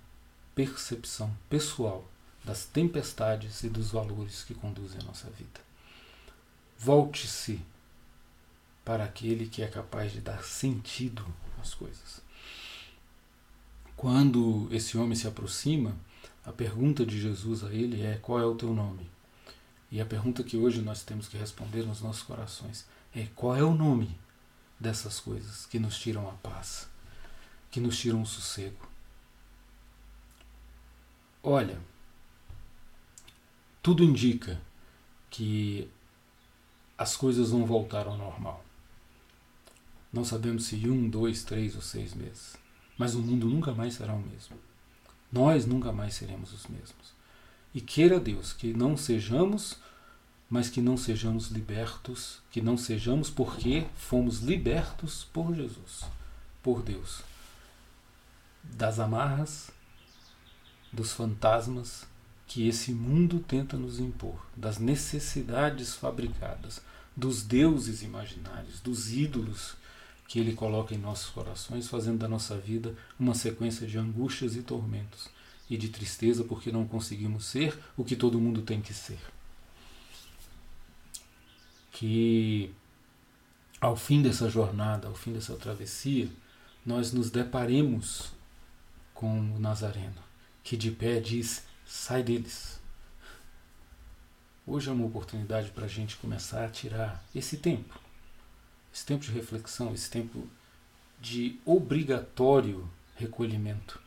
percepção 0.56 1.36
pessoal 1.50 2.08
das 2.44 2.64
tempestades 2.64 3.64
e 3.64 3.70
dos 3.70 3.92
valores 3.92 4.44
que 4.44 4.54
conduzem 4.54 5.02
a 5.02 5.04
nossa 5.04 5.30
vida. 5.32 5.60
Volte-se 6.78 7.60
para 8.86 9.04
aquele 9.04 9.48
que 9.48 9.64
é 9.64 9.68
capaz 9.68 10.12
de 10.12 10.22
dar 10.22 10.44
sentido 10.44 11.26
às 11.60 11.74
coisas. 11.74 12.22
Quando 13.98 14.68
esse 14.72 14.98
homem 14.98 15.16
se 15.16 15.28
aproxima, 15.28 15.96
a 16.46 16.52
pergunta 16.52 17.06
de 17.06 17.20
Jesus 17.20 17.64
a 17.64 17.74
ele 17.74 18.02
é: 18.04 18.18
Qual 18.18 18.40
é 18.40 18.46
o 18.46 18.56
teu 18.56 18.74
nome? 18.74 19.10
E 19.92 20.00
a 20.00 20.06
pergunta 20.06 20.44
que 20.44 20.58
hoje 20.58 20.82
nós 20.82 21.04
temos 21.04 21.28
que 21.28 21.38
responder 21.38 21.84
nos 21.84 22.02
nossos 22.02 22.24
corações 22.24 22.86
é: 23.14 23.28
Qual 23.36 23.56
é 23.56 23.64
o 23.64 23.74
nome 23.74 24.18
dessas 24.80 25.20
coisas 25.20 25.66
que 25.66 25.80
nos 25.80 25.98
tiram 25.98 26.30
a 26.30 26.34
paz, 26.34 26.88
que 27.72 27.80
nos 27.80 27.98
tiram 27.98 28.22
o 28.22 28.26
sossego? 28.26 28.88
Olha, 31.42 31.80
tudo 33.82 34.04
indica 34.04 34.62
que 35.30 35.90
as 36.98 37.16
coisas 37.16 37.50
vão 37.50 37.66
voltar 37.66 38.08
ao 38.08 38.18
normal. 38.18 38.64
Não 40.12 40.24
sabemos 40.24 40.66
se 40.66 40.90
um, 40.90 41.10
dois, 41.10 41.44
três 41.44 41.76
ou 41.76 41.82
seis 41.82 42.14
meses. 42.14 42.56
Mas 42.98 43.16
o 43.16 43.22
mundo 43.22 43.48
nunca 43.48 43.74
mais 43.74 43.96
será 43.96 44.14
o 44.14 44.22
mesmo. 44.22 44.58
Nós 45.36 45.66
nunca 45.66 45.92
mais 45.92 46.14
seremos 46.14 46.54
os 46.54 46.66
mesmos. 46.68 47.14
E 47.74 47.82
queira 47.82 48.22
Deus 48.22 48.54
que 48.54 48.74
não 48.74 48.96
sejamos, 48.96 49.76
mas 50.50 50.70
que 50.70 50.80
não 50.80 50.96
sejamos 50.96 51.50
libertos, 51.50 52.40
que 52.50 52.62
não 52.62 52.78
sejamos 52.78 53.30
porque 53.30 53.86
fomos 53.98 54.40
libertos 54.40 55.28
por 55.34 55.54
Jesus, 55.54 56.06
por 56.64 56.82
Deus, 56.82 57.20
das 58.64 58.98
amarras, 58.98 59.72
dos 60.94 61.12
fantasmas 61.12 62.08
que 62.48 62.66
esse 62.66 62.94
mundo 62.94 63.40
tenta 63.40 63.76
nos 63.76 64.00
impor, 64.00 64.40
das 64.56 64.80
necessidades 64.80 65.96
fabricadas, 65.96 66.82
dos 67.14 67.44
deuses 67.44 68.02
imaginários, 68.04 68.80
dos 68.80 69.12
ídolos 69.12 69.76
que 70.28 70.40
Ele 70.40 70.54
coloca 70.54 70.94
em 70.94 70.98
nossos 70.98 71.30
corações, 71.30 71.88
fazendo 71.88 72.20
da 72.20 72.28
nossa 72.28 72.58
vida 72.58 72.96
uma 73.20 73.36
sequência 73.36 73.86
de 73.86 73.98
angústias 73.98 74.56
e 74.56 74.64
tormentos 74.64 75.30
e 75.70 75.78
de 75.78 75.90
tristeza 75.90 76.44
porque 76.44 76.72
não 76.72 76.88
conseguimos 76.88 77.46
ser 77.46 77.78
o 77.96 78.04
que 78.04 78.16
todo 78.16 78.40
mundo 78.40 78.62
tem 78.62 78.82
que 78.82 78.94
ser. 78.94 79.20
Que 81.92 82.74
ao 83.80 83.96
fim 83.96 84.22
dessa 84.22 84.50
jornada, 84.50 85.08
ao 85.08 85.16
fim 85.16 85.32
dessa 85.32 85.56
travessia, 85.56 86.28
nós 86.86 87.12
nos 87.14 87.32
deparemos 87.32 88.32
com 89.14 89.40
o 89.40 89.60
Nazareno, 89.60 90.22
que 90.64 90.76
de 90.76 90.92
pé 90.92 91.20
diz: 91.20 91.64
sai 91.86 92.22
deles. 92.22 92.80
Hoje 94.68 94.90
é 94.90 94.92
uma 94.92 95.06
oportunidade 95.06 95.70
para 95.70 95.86
a 95.86 95.88
gente 95.88 96.18
começar 96.18 96.66
a 96.66 96.70
tirar 96.70 97.24
esse 97.34 97.58
tempo 97.58 98.05
esse 98.96 99.06
tempo 99.06 99.26
de 99.26 99.32
reflexão, 99.32 99.94
esse 99.94 100.10
tempo 100.10 100.48
de 101.20 101.60
obrigatório 101.66 102.90
recolhimento. 103.18 104.00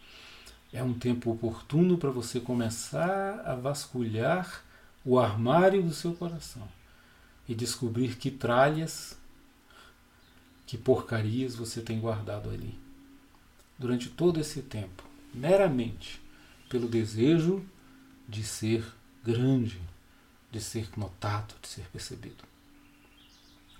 É 0.72 0.82
um 0.82 0.94
tempo 0.94 1.30
oportuno 1.30 1.98
para 1.98 2.08
você 2.08 2.40
começar 2.40 3.40
a 3.40 3.54
vasculhar 3.54 4.64
o 5.04 5.18
armário 5.18 5.82
do 5.82 5.92
seu 5.92 6.14
coração 6.14 6.66
e 7.46 7.54
descobrir 7.54 8.16
que 8.16 8.30
tralhas, 8.30 9.18
que 10.66 10.78
porcarias 10.78 11.54
você 11.54 11.82
tem 11.82 12.00
guardado 12.00 12.48
ali. 12.48 12.78
Durante 13.78 14.08
todo 14.08 14.40
esse 14.40 14.62
tempo, 14.62 15.04
meramente 15.34 16.18
pelo 16.70 16.88
desejo 16.88 17.62
de 18.26 18.42
ser 18.42 18.86
grande, 19.22 19.78
de 20.50 20.62
ser 20.62 20.88
notado, 20.96 21.54
de 21.60 21.68
ser 21.68 21.86
percebido 21.92 22.47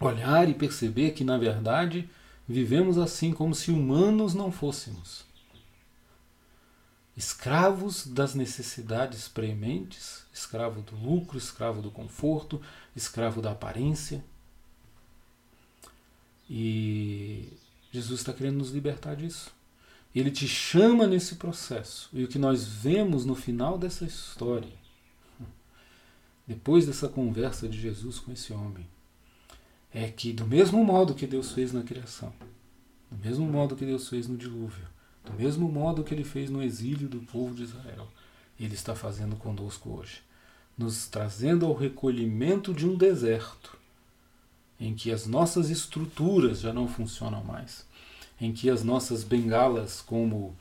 olhar 0.01 0.49
e 0.49 0.55
perceber 0.55 1.13
que, 1.13 1.25
na 1.25 1.37
verdade, 1.37 2.09
vivemos 2.49 2.99
assim 2.99 3.33
como 3.33 3.55
se 3.55 3.71
humanos 3.71 4.35
não 4.35 4.51
fôssemos. 4.51 5.27
Escravos 7.17 8.07
das 8.07 8.35
necessidades 8.35 9.27
prementes, 9.27 10.25
escravo 10.33 10.83
do 10.83 10.95
lucro, 10.95 11.37
escravo 11.37 11.83
do 11.83 11.91
conforto, 11.91 12.63
escravo 12.95 13.43
da 13.43 13.51
aparência. 13.51 14.25
E 16.49 17.53
Jesus 17.91 18.21
está 18.21 18.33
querendo 18.33 18.59
nos 18.59 18.71
libertar 18.71 19.17
disso. 19.17 19.53
Ele 20.15 20.31
te 20.31 20.47
chama 20.47 21.07
nesse 21.07 21.35
processo. 21.35 22.09
E 22.13 22.23
o 22.23 22.29
que 22.29 22.39
nós 22.39 22.65
vemos 22.65 23.25
no 23.25 23.35
final 23.35 23.77
dessa 23.77 24.05
história, 24.05 24.73
depois 26.47 26.87
dessa 26.87 27.09
conversa 27.09 27.69
de 27.69 27.79
Jesus 27.81 28.19
com 28.21 28.33
esse 28.33 28.53
homem, 28.53 28.87
é 29.93 30.09
que, 30.09 30.33
do 30.33 30.47
mesmo 30.47 30.85
modo 30.85 31.15
que 31.15 31.27
Deus 31.27 31.53
fez 31.53 31.73
na 31.73 31.83
criação, 31.83 32.33
do 33.11 33.17
mesmo 33.17 33.47
modo 33.47 33.77
que 33.77 33.87
Deus 33.87 34.09
fez 34.09 34.29
no 34.29 34.37
dilúvio, 34.37 34.87
Do 35.29 35.35
mesmo 35.35 35.71
modo 35.71 36.03
que 36.03 36.15
ele 36.15 36.25
fez 36.25 36.49
no 36.49 36.63
exílio 36.63 37.09
do 37.09 37.21
povo 37.21 37.55
de 37.55 37.65
Israel, 37.65 38.09
ele 38.59 38.75
está 38.75 38.95
fazendo 38.95 39.37
conosco 39.37 39.91
hoje, 39.91 40.23
nos 40.77 41.07
trazendo 41.07 41.67
ao 41.67 41.75
recolhimento 41.75 42.73
de 42.73 42.87
um 42.87 42.97
deserto, 42.97 43.77
em 44.81 44.95
que 44.95 45.13
as 45.13 45.27
nossas 45.27 45.71
estruturas 45.71 46.61
já 46.61 46.73
não 46.73 46.89
funcionam 46.89 47.45
mais, 47.45 47.85
em 48.41 48.53
que 48.53 48.71
as 48.71 48.83
nossas 48.83 49.23
bengalas, 49.23 50.01
como 50.01 50.57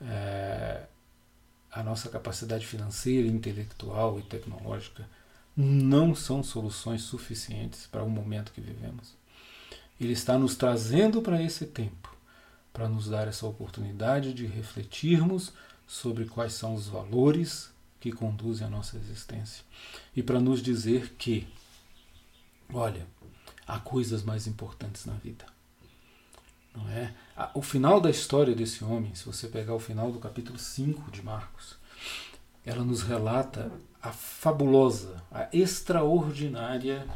é, 0.00 0.86
a 1.70 1.82
nossa 1.82 2.08
capacidade 2.08 2.66
financeira, 2.66 3.28
intelectual 3.28 4.18
e 4.18 4.22
tecnológica, 4.22 5.08
não 5.60 6.14
são 6.14 6.42
soluções 6.42 7.02
suficientes 7.02 7.86
para 7.86 8.02
o 8.02 8.08
momento 8.08 8.52
que 8.52 8.60
vivemos. 8.60 9.14
Ele 10.00 10.12
está 10.12 10.38
nos 10.38 10.56
trazendo 10.56 11.20
para 11.20 11.42
esse 11.42 11.66
tempo, 11.66 12.16
para 12.72 12.88
nos 12.88 13.08
dar 13.08 13.28
essa 13.28 13.46
oportunidade 13.46 14.32
de 14.32 14.46
refletirmos 14.46 15.52
sobre 15.86 16.24
quais 16.24 16.54
são 16.54 16.74
os 16.74 16.88
valores 16.88 17.70
que 18.00 18.10
conduzem 18.10 18.66
a 18.66 18.70
nossa 18.70 18.96
existência 18.96 19.62
e 20.16 20.22
para 20.22 20.40
nos 20.40 20.62
dizer 20.62 21.14
que, 21.18 21.46
olha, 22.72 23.06
há 23.66 23.78
coisas 23.78 24.22
mais 24.22 24.46
importantes 24.46 25.04
na 25.04 25.14
vida. 25.14 25.44
Não 26.74 26.88
é? 26.88 27.12
O 27.52 27.60
final 27.60 28.00
da 28.00 28.08
história 28.08 28.54
desse 28.54 28.82
homem, 28.82 29.14
se 29.14 29.26
você 29.26 29.48
pegar 29.48 29.74
o 29.74 29.80
final 29.80 30.10
do 30.10 30.18
capítulo 30.18 30.58
5 30.58 31.10
de 31.10 31.22
Marcos, 31.22 31.76
ela 32.64 32.84
nos 32.84 33.02
relata 33.02 33.70
a 34.02 34.12
fabulosa, 34.12 35.22
a 35.30 35.48
extraordinária 35.52 37.06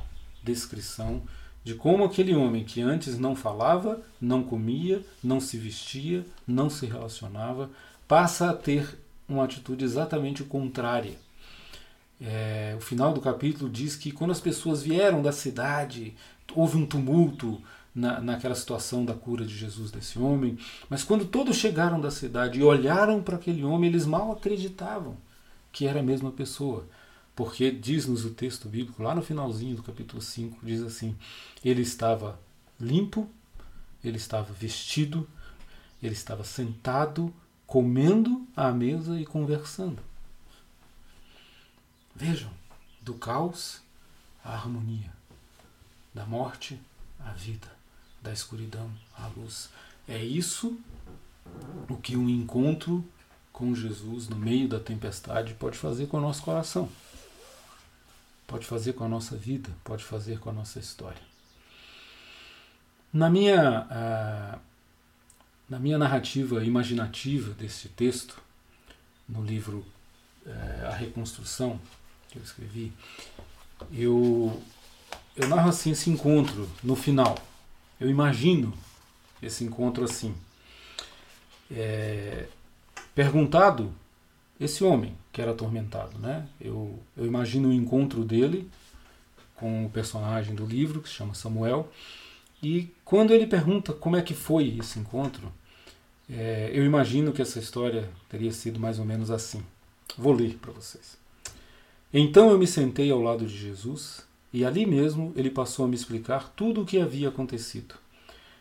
descrição 0.43 1.23
de 1.63 1.75
como 1.75 2.05
aquele 2.05 2.35
homem 2.35 2.63
que 2.63 2.83
antes 2.83 3.19
não 3.19 3.35
falava, 3.35 4.03
não 4.21 4.43
comia, 4.43 5.03
não 5.23 5.41
se 5.41 5.57
vestia, 5.57 6.25
não 6.47 6.69
se 6.69 6.85
relacionava, 6.85 7.71
passa 8.07 8.51
a 8.51 8.55
ter 8.55 8.99
uma 9.27 9.45
atitude 9.45 9.83
exatamente 9.83 10.45
contrária. 10.45 11.17
É, 12.21 12.75
o 12.77 12.81
final 12.81 13.15
do 13.15 13.21
capítulo 13.21 13.71
diz 13.71 13.97
que 13.97 14.13
quando 14.13 14.31
as 14.31 14.41
pessoas 14.41 14.83
vieram 14.83 15.23
da 15.23 15.33
cidade, 15.33 16.15
houve 16.55 16.77
um 16.77 16.87
tumulto 16.87 17.61
na, 17.95 18.21
naquela 18.21 18.55
situação 18.55 19.03
da 19.03 19.15
cura 19.15 19.45
de 19.47 19.57
Jesus 19.57 19.91
desse 19.91 20.19
homem, 20.19 20.59
mas 20.91 21.03
quando 21.03 21.25
todos 21.25 21.57
chegaram 21.57 21.99
da 21.99 22.11
cidade 22.11 22.59
e 22.59 22.63
olharam 22.63 23.23
para 23.23 23.37
aquele 23.37 23.65
homem, 23.65 23.89
eles 23.89 24.05
mal 24.05 24.33
acreditavam 24.33 25.17
que 25.75 25.87
era 25.87 25.99
a 25.99 26.03
mesma 26.05 26.31
pessoa. 26.31 26.89
Porque 27.35 27.73
diz-nos 27.73 28.25
o 28.25 28.31
texto 28.31 28.69
bíblico, 28.69 29.03
lá 29.03 29.13
no 29.13 29.21
finalzinho 29.21 29.75
do 29.75 29.83
capítulo 29.83 30.23
5, 30.23 30.65
diz 30.65 30.81
assim: 30.81 31.17
ele 31.65 31.83
estava 31.83 32.41
limpo, 32.81 33.29
ele 34.03 34.17
estava 34.17 34.53
vestido, 34.53 35.29
ele 36.01 36.15
estava 36.15 36.45
sentado, 36.45 37.35
comendo 37.67 38.47
à 38.57 38.71
mesa 38.71 39.21
e 39.21 39.27
conversando. 39.27 40.01
Vejam, 42.15 42.53
do 43.03 43.15
caos 43.15 43.83
à 44.45 44.53
harmonia, 44.53 45.13
da 46.15 46.25
morte 46.25 46.79
à 47.19 47.33
vida, 47.33 47.67
da 48.23 48.33
escuridão 48.33 48.89
à 49.19 49.27
luz. 49.27 49.69
É 50.07 50.23
isso 50.23 50.79
o 51.89 51.97
que 51.97 52.17
um 52.17 52.29
encontro 52.29 53.05
com 53.55 53.75
Jesus 53.75 54.29
no 54.29 54.37
meio 54.37 54.69
da 54.69 54.79
tempestade 54.79 55.55
pode 55.55 55.79
fazer 55.79 56.09
com 56.09 56.19
o 56.19 56.21
nosso 56.21 56.43
coração 56.43 56.91
pode 58.47 58.67
fazer 58.67 58.93
com 58.93 59.05
a 59.05 59.09
nossa 59.09 59.37
vida, 59.37 59.71
pode 59.83 60.05
fazer 60.05 60.39
com 60.39 60.51
a 60.51 60.53
nossa 60.53 60.79
história. 60.79 61.21
Na 63.13 63.31
minha, 63.31 63.83
uh, 63.83 64.61
na 65.69 65.79
minha 65.79 65.99
narrativa 65.99 66.65
imaginativa 66.65 67.53
deste 67.55 67.89
texto, 67.89 68.41
no 69.29 69.43
livro 69.43 69.85
uh, 70.47 70.87
A 70.89 70.95
Reconstrução, 70.95 71.81
que 72.29 72.39
eu 72.39 72.43
escrevi, 72.43 72.93
eu, 73.93 74.63
eu 75.37 75.49
narro 75.49 75.69
assim 75.69 75.93
esse 75.93 76.11
encontro 76.11 76.69
no 76.83 76.97
final. 76.97 77.37
Eu 77.99 78.11
imagino 78.11 78.77
esse 79.43 79.65
encontro 79.65 80.05
assim. 80.05 80.35
É, 81.71 82.47
perguntado 83.15 83.93
esse 84.59 84.85
homem 84.85 85.17
que 85.33 85.41
era 85.41 85.51
atormentado. 85.51 86.19
Né? 86.19 86.47
Eu, 86.61 86.99
eu 87.17 87.27
imagino 87.27 87.69
o 87.69 87.73
encontro 87.73 88.25
dele 88.25 88.71
com 89.55 89.87
o 89.87 89.91
personagem 89.91 90.55
do 90.55 90.67
livro, 90.67 91.01
que 91.01 91.09
se 91.09 91.15
chama 91.15 91.35
Samuel, 91.35 91.89
e 92.63 92.91
quando 93.05 93.33
ele 93.33 93.47
pergunta 93.47 93.93
como 93.93 94.17
é 94.17 94.23
que 94.23 94.35
foi 94.35 94.77
esse 94.79 94.99
encontro, 94.99 95.53
é, 96.29 96.71
eu 96.73 96.85
imagino 96.85 97.33
que 97.33 97.43
essa 97.43 97.59
história 97.59 98.09
teria 98.29 98.51
sido 98.51 98.81
mais 98.81 98.99
ou 98.99 99.05
menos 99.05 99.31
assim. 99.31 99.63
Vou 100.17 100.33
ler 100.33 100.57
para 100.61 100.73
vocês. 100.73 101.19
Então 102.13 102.51
eu 102.51 102.59
me 102.59 102.67
sentei 102.67 103.11
ao 103.11 103.21
lado 103.21 103.45
de 103.47 103.57
Jesus 103.57 104.25
e 104.53 104.65
ali 104.65 104.87
mesmo 104.87 105.33
ele 105.37 105.51
passou 105.51 105.85
a 105.85 105.89
me 105.89 105.95
explicar 105.95 106.53
tudo 106.57 106.83
o 106.83 106.87
que 106.87 107.01
havia 107.01 107.29
acontecido. 107.29 107.97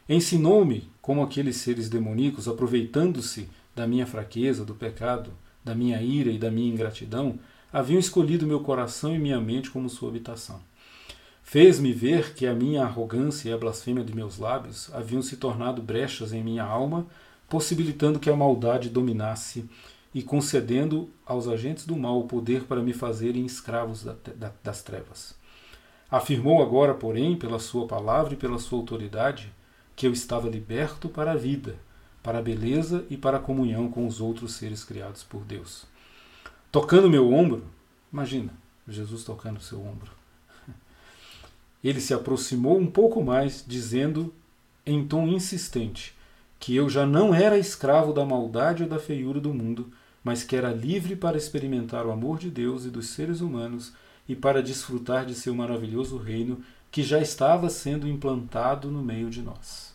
Ensinou-me 0.10 0.90
como 1.02 1.24
aqueles 1.24 1.58
seres 1.58 1.88
demoníacos, 1.88 2.48
aproveitando-se 2.48 3.48
da 3.76 3.88
minha 3.88 4.06
fraqueza, 4.06 4.64
do 4.64 4.76
pecado, 4.76 5.32
da 5.64 5.74
minha 5.74 6.02
ira 6.02 6.30
e 6.30 6.38
da 6.38 6.52
minha 6.52 6.72
ingratidão, 6.72 7.40
haviam 7.72 8.00
escolhido 8.00 8.46
meu 8.46 8.60
coração 8.60 9.16
e 9.16 9.20
minha 9.20 9.40
mente 9.40 9.72
como 9.72 9.90
sua 9.90 10.10
habitação. 10.10 10.62
Fez-me 11.42 11.92
ver 11.92 12.34
que 12.34 12.48
a 12.48 12.54
minha 12.54 12.84
arrogância 12.84 13.50
e 13.50 13.54
a 13.54 13.58
blasfêmia 13.58 14.04
de 14.04 14.16
meus 14.16 14.38
lábios 14.38 14.94
haviam 14.94 15.22
se 15.22 15.38
tornado 15.38 15.82
brechas 15.82 16.32
em 16.34 16.44
minha 16.44 16.64
alma, 16.64 17.06
possibilitando 17.50 18.20
que 18.20 18.30
a 18.30 18.36
maldade 18.36 18.90
dominasse 18.90 19.70
e 20.14 20.22
concedendo 20.22 21.10
aos 21.26 21.48
agentes 21.48 21.86
do 21.86 21.96
mal 21.96 22.20
o 22.20 22.28
poder 22.28 22.64
para 22.64 22.82
me 22.82 22.94
fazerem 22.94 23.46
escravos 23.46 24.04
da, 24.04 24.16
da, 24.36 24.52
das 24.64 24.82
trevas. 24.82 25.36
Afirmou 26.10 26.62
agora, 26.62 26.94
porém, 26.94 27.36
pela 27.36 27.60
sua 27.60 27.88
palavra 27.88 28.34
e 28.34 28.38
pela 28.38 28.60
sua 28.60 28.78
autoridade, 28.78 29.52
que 29.96 30.06
eu 30.06 30.14
estava 30.14 30.48
liberto 30.48 31.10
para 31.10 31.32
a 31.32 31.36
vida, 31.36 31.76
para 32.24 32.40
a 32.40 32.42
beleza 32.42 33.06
e 33.10 33.18
para 33.18 33.38
a 33.38 33.42
comunhão 33.42 33.92
com 33.92 34.08
os 34.08 34.22
outros 34.22 34.54
seres 34.54 34.84
criados 34.84 35.24
por 35.24 35.44
Deus. 35.44 35.86
Tocando 36.72 37.10
meu 37.10 37.32
ombro, 37.32 37.66
imagina, 38.12 38.54
Jesus 38.88 39.24
tocando 39.24 39.62
seu 39.62 39.80
ombro. 39.80 40.12
Ele 41.84 42.00
se 42.00 42.14
aproximou 42.14 42.80
um 42.80 42.88
pouco 42.88 43.22
mais, 43.22 43.64
dizendo 43.68 44.34
em 44.86 45.06
tom 45.06 45.28
insistente 45.28 46.16
que 46.60 46.74
eu 46.74 46.90
já 46.90 47.06
não 47.06 47.36
era 47.36 47.58
escravo 47.58 48.14
da 48.14 48.26
maldade 48.26 48.84
ou 48.84 48.90
da 48.90 48.98
feiura 48.98 49.38
do 49.38 49.54
mundo, 49.54 49.92
mas 50.24 50.46
que 50.46 50.56
era 50.56 50.72
livre 50.72 51.14
para 51.14 51.36
experimentar 51.36 52.06
o 52.06 52.12
amor 52.12 52.40
de 52.40 52.50
Deus 52.50 52.86
e 52.86 52.90
dos 52.90 53.10
seres 53.10 53.42
humanos 53.42 53.92
e 54.30 54.34
para 54.34 54.64
desfrutar 54.64 55.26
de 55.26 55.36
seu 55.36 55.54
maravilhoso 55.54 56.16
reino 56.16 56.64
que 56.90 57.04
já 57.04 57.20
estava 57.20 57.70
sendo 57.70 58.08
implantado 58.08 58.90
no 58.90 59.04
meio 59.04 59.30
de 59.30 59.42
nós. 59.42 59.93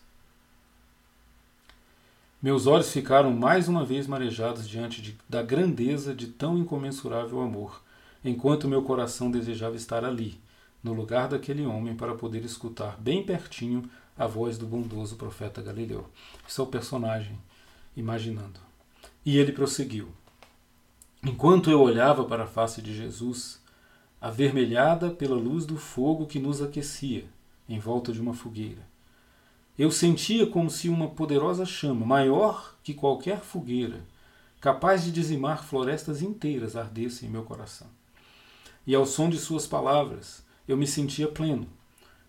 Meus 2.40 2.68
olhos 2.68 2.92
ficaram 2.92 3.32
mais 3.32 3.66
uma 3.66 3.84
vez 3.84 4.06
marejados 4.06 4.68
diante 4.68 5.02
de, 5.02 5.18
da 5.28 5.42
grandeza 5.42 6.14
de 6.14 6.28
tão 6.28 6.56
incomensurável 6.56 7.40
amor, 7.40 7.82
enquanto 8.24 8.68
meu 8.68 8.82
coração 8.82 9.28
desejava 9.28 9.74
estar 9.74 10.04
ali, 10.04 10.40
no 10.80 10.92
lugar 10.92 11.26
daquele 11.26 11.66
homem, 11.66 11.96
para 11.96 12.14
poder 12.14 12.44
escutar 12.44 12.96
bem 12.96 13.24
pertinho 13.24 13.90
a 14.16 14.28
voz 14.28 14.56
do 14.56 14.66
bondoso 14.66 15.16
profeta 15.16 15.60
Galileu. 15.60 16.06
Isso 16.46 16.60
é 16.60 16.64
o 16.64 16.68
personagem 16.68 17.36
imaginando. 17.96 18.60
E 19.26 19.36
ele 19.36 19.50
prosseguiu. 19.50 20.08
Enquanto 21.24 21.72
eu 21.72 21.80
olhava 21.80 22.24
para 22.24 22.44
a 22.44 22.46
face 22.46 22.80
de 22.80 22.94
Jesus, 22.94 23.60
avermelhada 24.20 25.10
pela 25.10 25.34
luz 25.34 25.66
do 25.66 25.76
fogo 25.76 26.24
que 26.24 26.38
nos 26.38 26.62
aquecia, 26.62 27.24
em 27.68 27.80
volta 27.80 28.12
de 28.12 28.20
uma 28.20 28.32
fogueira, 28.32 28.87
eu 29.78 29.92
sentia 29.92 30.46
como 30.46 30.68
se 30.68 30.88
uma 30.88 31.08
poderosa 31.08 31.64
chama, 31.64 32.04
maior 32.04 32.74
que 32.82 32.92
qualquer 32.92 33.40
fogueira, 33.40 34.00
capaz 34.60 35.04
de 35.04 35.12
dizimar 35.12 35.64
florestas 35.64 36.20
inteiras, 36.20 36.74
ardesse 36.74 37.24
em 37.24 37.28
meu 37.28 37.44
coração. 37.44 37.86
E 38.84 38.94
ao 38.94 39.06
som 39.06 39.28
de 39.30 39.38
suas 39.38 39.66
palavras, 39.66 40.42
eu 40.66 40.76
me 40.76 40.86
sentia 40.86 41.28
pleno, 41.28 41.68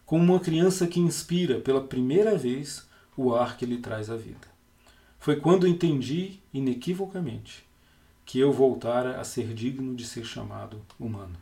como 0.06 0.24
uma 0.24 0.40
criança 0.40 0.86
que 0.86 1.00
inspira 1.00 1.60
pela 1.60 1.82
primeira 1.82 2.38
vez 2.38 2.88
o 3.18 3.34
ar 3.34 3.58
que 3.58 3.66
lhe 3.66 3.78
traz 3.78 4.10
a 4.10 4.16
vida. 4.16 4.48
Foi 5.18 5.38
quando 5.38 5.68
entendi 5.68 6.40
inequivocamente 6.54 7.66
que 8.26 8.40
eu 8.40 8.54
voltara 8.54 9.20
a 9.20 9.24
ser 9.24 9.56
digno 9.56 9.96
de 9.96 10.06
ser 10.06 10.24
chamado 10.24 10.82
humano. 11.00 11.36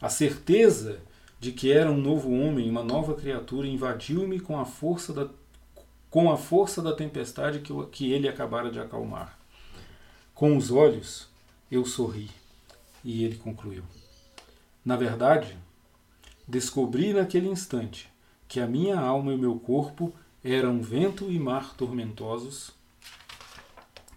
A 0.00 0.08
certeza 0.08 1.00
de 1.40 1.52
que 1.52 1.72
era 1.72 1.90
um 1.90 1.96
novo 1.96 2.30
homem, 2.30 2.68
uma 2.68 2.84
nova 2.84 3.14
criatura, 3.14 3.66
invadiu-me 3.66 4.38
com 4.38 4.60
a 4.60 4.66
força 4.66 5.12
da 5.12 5.28
com 6.10 6.30
a 6.30 6.36
força 6.36 6.82
da 6.82 6.92
tempestade 6.92 7.60
que, 7.60 7.72
que 7.86 8.12
ele 8.12 8.28
acabara 8.28 8.68
de 8.68 8.80
acalmar. 8.80 9.38
Com 10.34 10.56
os 10.56 10.72
olhos 10.72 11.28
eu 11.70 11.86
sorri 11.86 12.28
e 13.04 13.22
ele 13.22 13.36
concluiu. 13.36 13.84
Na 14.84 14.96
verdade, 14.96 15.56
descobri 16.48 17.12
naquele 17.12 17.48
instante 17.48 18.10
que 18.48 18.58
a 18.58 18.66
minha 18.66 18.98
alma 18.98 19.30
e 19.30 19.36
o 19.36 19.38
meu 19.38 19.54
corpo 19.60 20.12
eram 20.42 20.82
vento 20.82 21.30
e 21.30 21.38
mar 21.38 21.74
tormentosos 21.74 22.72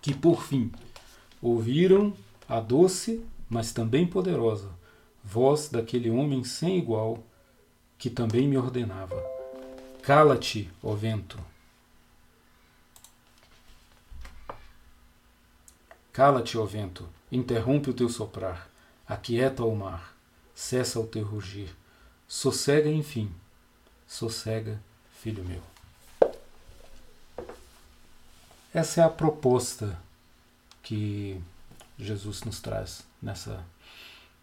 que 0.02 0.16
por 0.16 0.44
fim 0.44 0.72
ouviram 1.40 2.12
a 2.50 2.60
doce, 2.60 3.24
mas 3.48 3.72
também 3.72 4.08
poderosa 4.08 4.72
voz 5.24 5.70
daquele 5.70 6.10
homem 6.10 6.44
sem 6.44 6.78
igual 6.78 7.24
que 7.98 8.10
também 8.10 8.48
me 8.48 8.58
ordenava: 8.58 9.16
Cala-te, 10.02 10.70
ó 10.82 10.94
vento. 10.94 11.40
Cala-te, 16.12 16.58
ó 16.58 16.66
vento, 16.66 17.10
interrompe 17.32 17.90
o 17.90 17.94
teu 17.94 18.08
soprar, 18.08 18.70
aquieta 19.08 19.64
o 19.64 19.76
mar, 19.76 20.16
cessa 20.54 21.00
o 21.00 21.08
teu 21.08 21.24
rugir, 21.24 21.76
sossega, 22.28 22.90
enfim, 22.90 23.34
sossega, 24.06 24.80
filho 25.12 25.44
meu. 25.44 25.64
Essa 28.74 29.02
é 29.02 29.04
a 29.04 29.10
proposta 29.10 30.00
que 30.84 31.42
Jesus 31.98 32.44
nos 32.44 32.60
traz 32.60 33.04
nessa, 33.22 33.64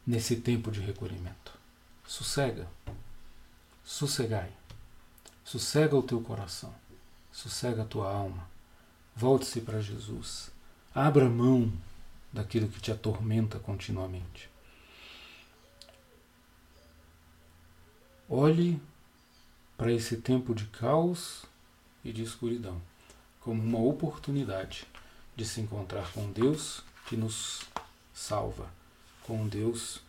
nesse 0.06 0.36
tempo 0.36 0.70
de 0.70 0.80
recolhimento. 0.80 1.58
Sossega, 2.06 2.66
sossegai, 3.84 4.52
sossega 5.44 5.96
o 5.96 6.02
teu 6.02 6.20
coração, 6.20 6.74
sossega 7.32 7.82
a 7.82 7.86
tua 7.86 8.10
alma, 8.10 8.48
volte-se 9.14 9.60
para 9.60 9.80
Jesus, 9.80 10.50
abra 10.94 11.28
mão 11.28 11.72
daquilo 12.32 12.68
que 12.68 12.80
te 12.80 12.92
atormenta 12.92 13.58
continuamente. 13.58 14.48
Olhe 18.28 18.80
para 19.76 19.92
esse 19.92 20.16
tempo 20.18 20.54
de 20.54 20.66
caos 20.66 21.44
e 22.04 22.12
de 22.12 22.22
escuridão 22.22 22.80
como 23.40 23.62
uma 23.62 23.80
oportunidade 23.80 24.86
de 25.34 25.44
se 25.44 25.60
encontrar 25.60 26.12
com 26.12 26.30
Deus 26.30 26.84
que 27.06 27.16
nos 27.16 27.62
salva, 28.12 28.70
com 29.30 29.46
Deus 29.46 30.00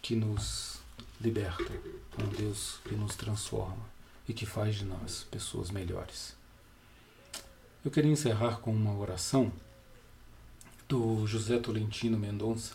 que 0.00 0.14
nos 0.14 0.78
liberta, 1.20 1.72
com 2.12 2.24
Deus 2.28 2.78
que 2.84 2.94
nos 2.94 3.16
transforma 3.16 3.84
e 4.28 4.32
que 4.32 4.46
faz 4.46 4.76
de 4.76 4.84
nós 4.84 5.26
pessoas 5.28 5.72
melhores. 5.72 6.36
Eu 7.84 7.90
queria 7.90 8.12
encerrar 8.12 8.60
com 8.60 8.72
uma 8.72 8.96
oração 8.96 9.52
do 10.88 11.26
José 11.26 11.58
Tolentino 11.58 12.16
Mendonça, 12.16 12.74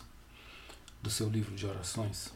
do 1.00 1.08
seu 1.08 1.30
livro 1.30 1.56
de 1.56 1.64
orações. 1.64 2.30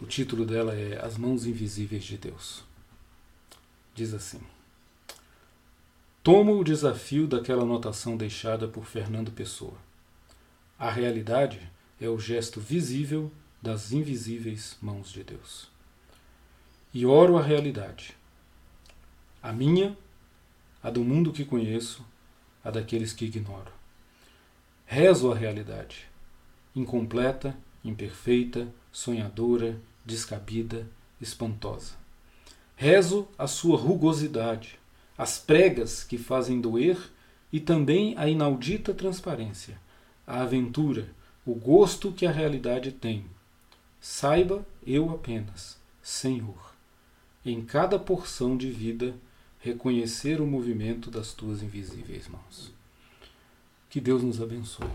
O 0.00 0.06
título 0.06 0.46
dela 0.46 0.74
é 0.74 0.98
As 1.04 1.18
Mãos 1.18 1.44
Invisíveis 1.44 2.04
de 2.04 2.16
Deus. 2.16 2.64
Diz 3.94 4.14
assim: 4.14 4.40
Tomo 6.22 6.58
o 6.58 6.64
desafio 6.64 7.26
daquela 7.26 7.64
anotação 7.64 8.16
deixada 8.16 8.66
por 8.66 8.86
Fernando 8.86 9.30
Pessoa. 9.30 9.76
A 10.78 10.90
realidade 10.90 11.70
é 12.04 12.08
o 12.08 12.18
gesto 12.18 12.60
visível 12.60 13.30
das 13.62 13.92
invisíveis 13.92 14.76
mãos 14.82 15.12
de 15.12 15.22
Deus. 15.22 15.68
E 16.92 17.06
oro 17.06 17.38
a 17.38 17.42
realidade. 17.42 18.16
A 19.40 19.52
minha, 19.52 19.96
a 20.82 20.90
do 20.90 21.04
mundo 21.04 21.32
que 21.32 21.44
conheço, 21.44 22.04
a 22.64 22.70
daqueles 22.70 23.12
que 23.12 23.24
ignoro. 23.24 23.70
Rezo 24.84 25.30
a 25.30 25.34
realidade, 25.34 26.08
incompleta, 26.74 27.56
imperfeita, 27.84 28.68
sonhadora, 28.90 29.80
descabida, 30.04 30.86
espantosa. 31.20 31.94
Rezo 32.74 33.28
a 33.38 33.46
sua 33.46 33.76
rugosidade, 33.76 34.78
as 35.16 35.38
pregas 35.38 36.02
que 36.02 36.18
fazem 36.18 36.60
doer 36.60 36.98
e 37.52 37.60
também 37.60 38.14
a 38.18 38.28
inaudita 38.28 38.92
transparência, 38.92 39.80
a 40.26 40.42
aventura, 40.42 41.08
o 41.44 41.54
gosto 41.54 42.12
que 42.12 42.26
a 42.26 42.30
realidade 42.30 42.92
tem. 42.92 43.26
Saiba 44.00 44.64
eu 44.86 45.10
apenas, 45.10 45.78
Senhor, 46.02 46.74
em 47.44 47.64
cada 47.64 47.98
porção 47.98 48.56
de 48.56 48.70
vida 48.70 49.14
reconhecer 49.60 50.40
o 50.40 50.46
movimento 50.46 51.10
das 51.10 51.32
tuas 51.32 51.62
invisíveis 51.62 52.28
mãos. 52.28 52.72
Que 53.88 54.00
Deus 54.00 54.22
nos 54.22 54.40
abençoe, 54.40 54.90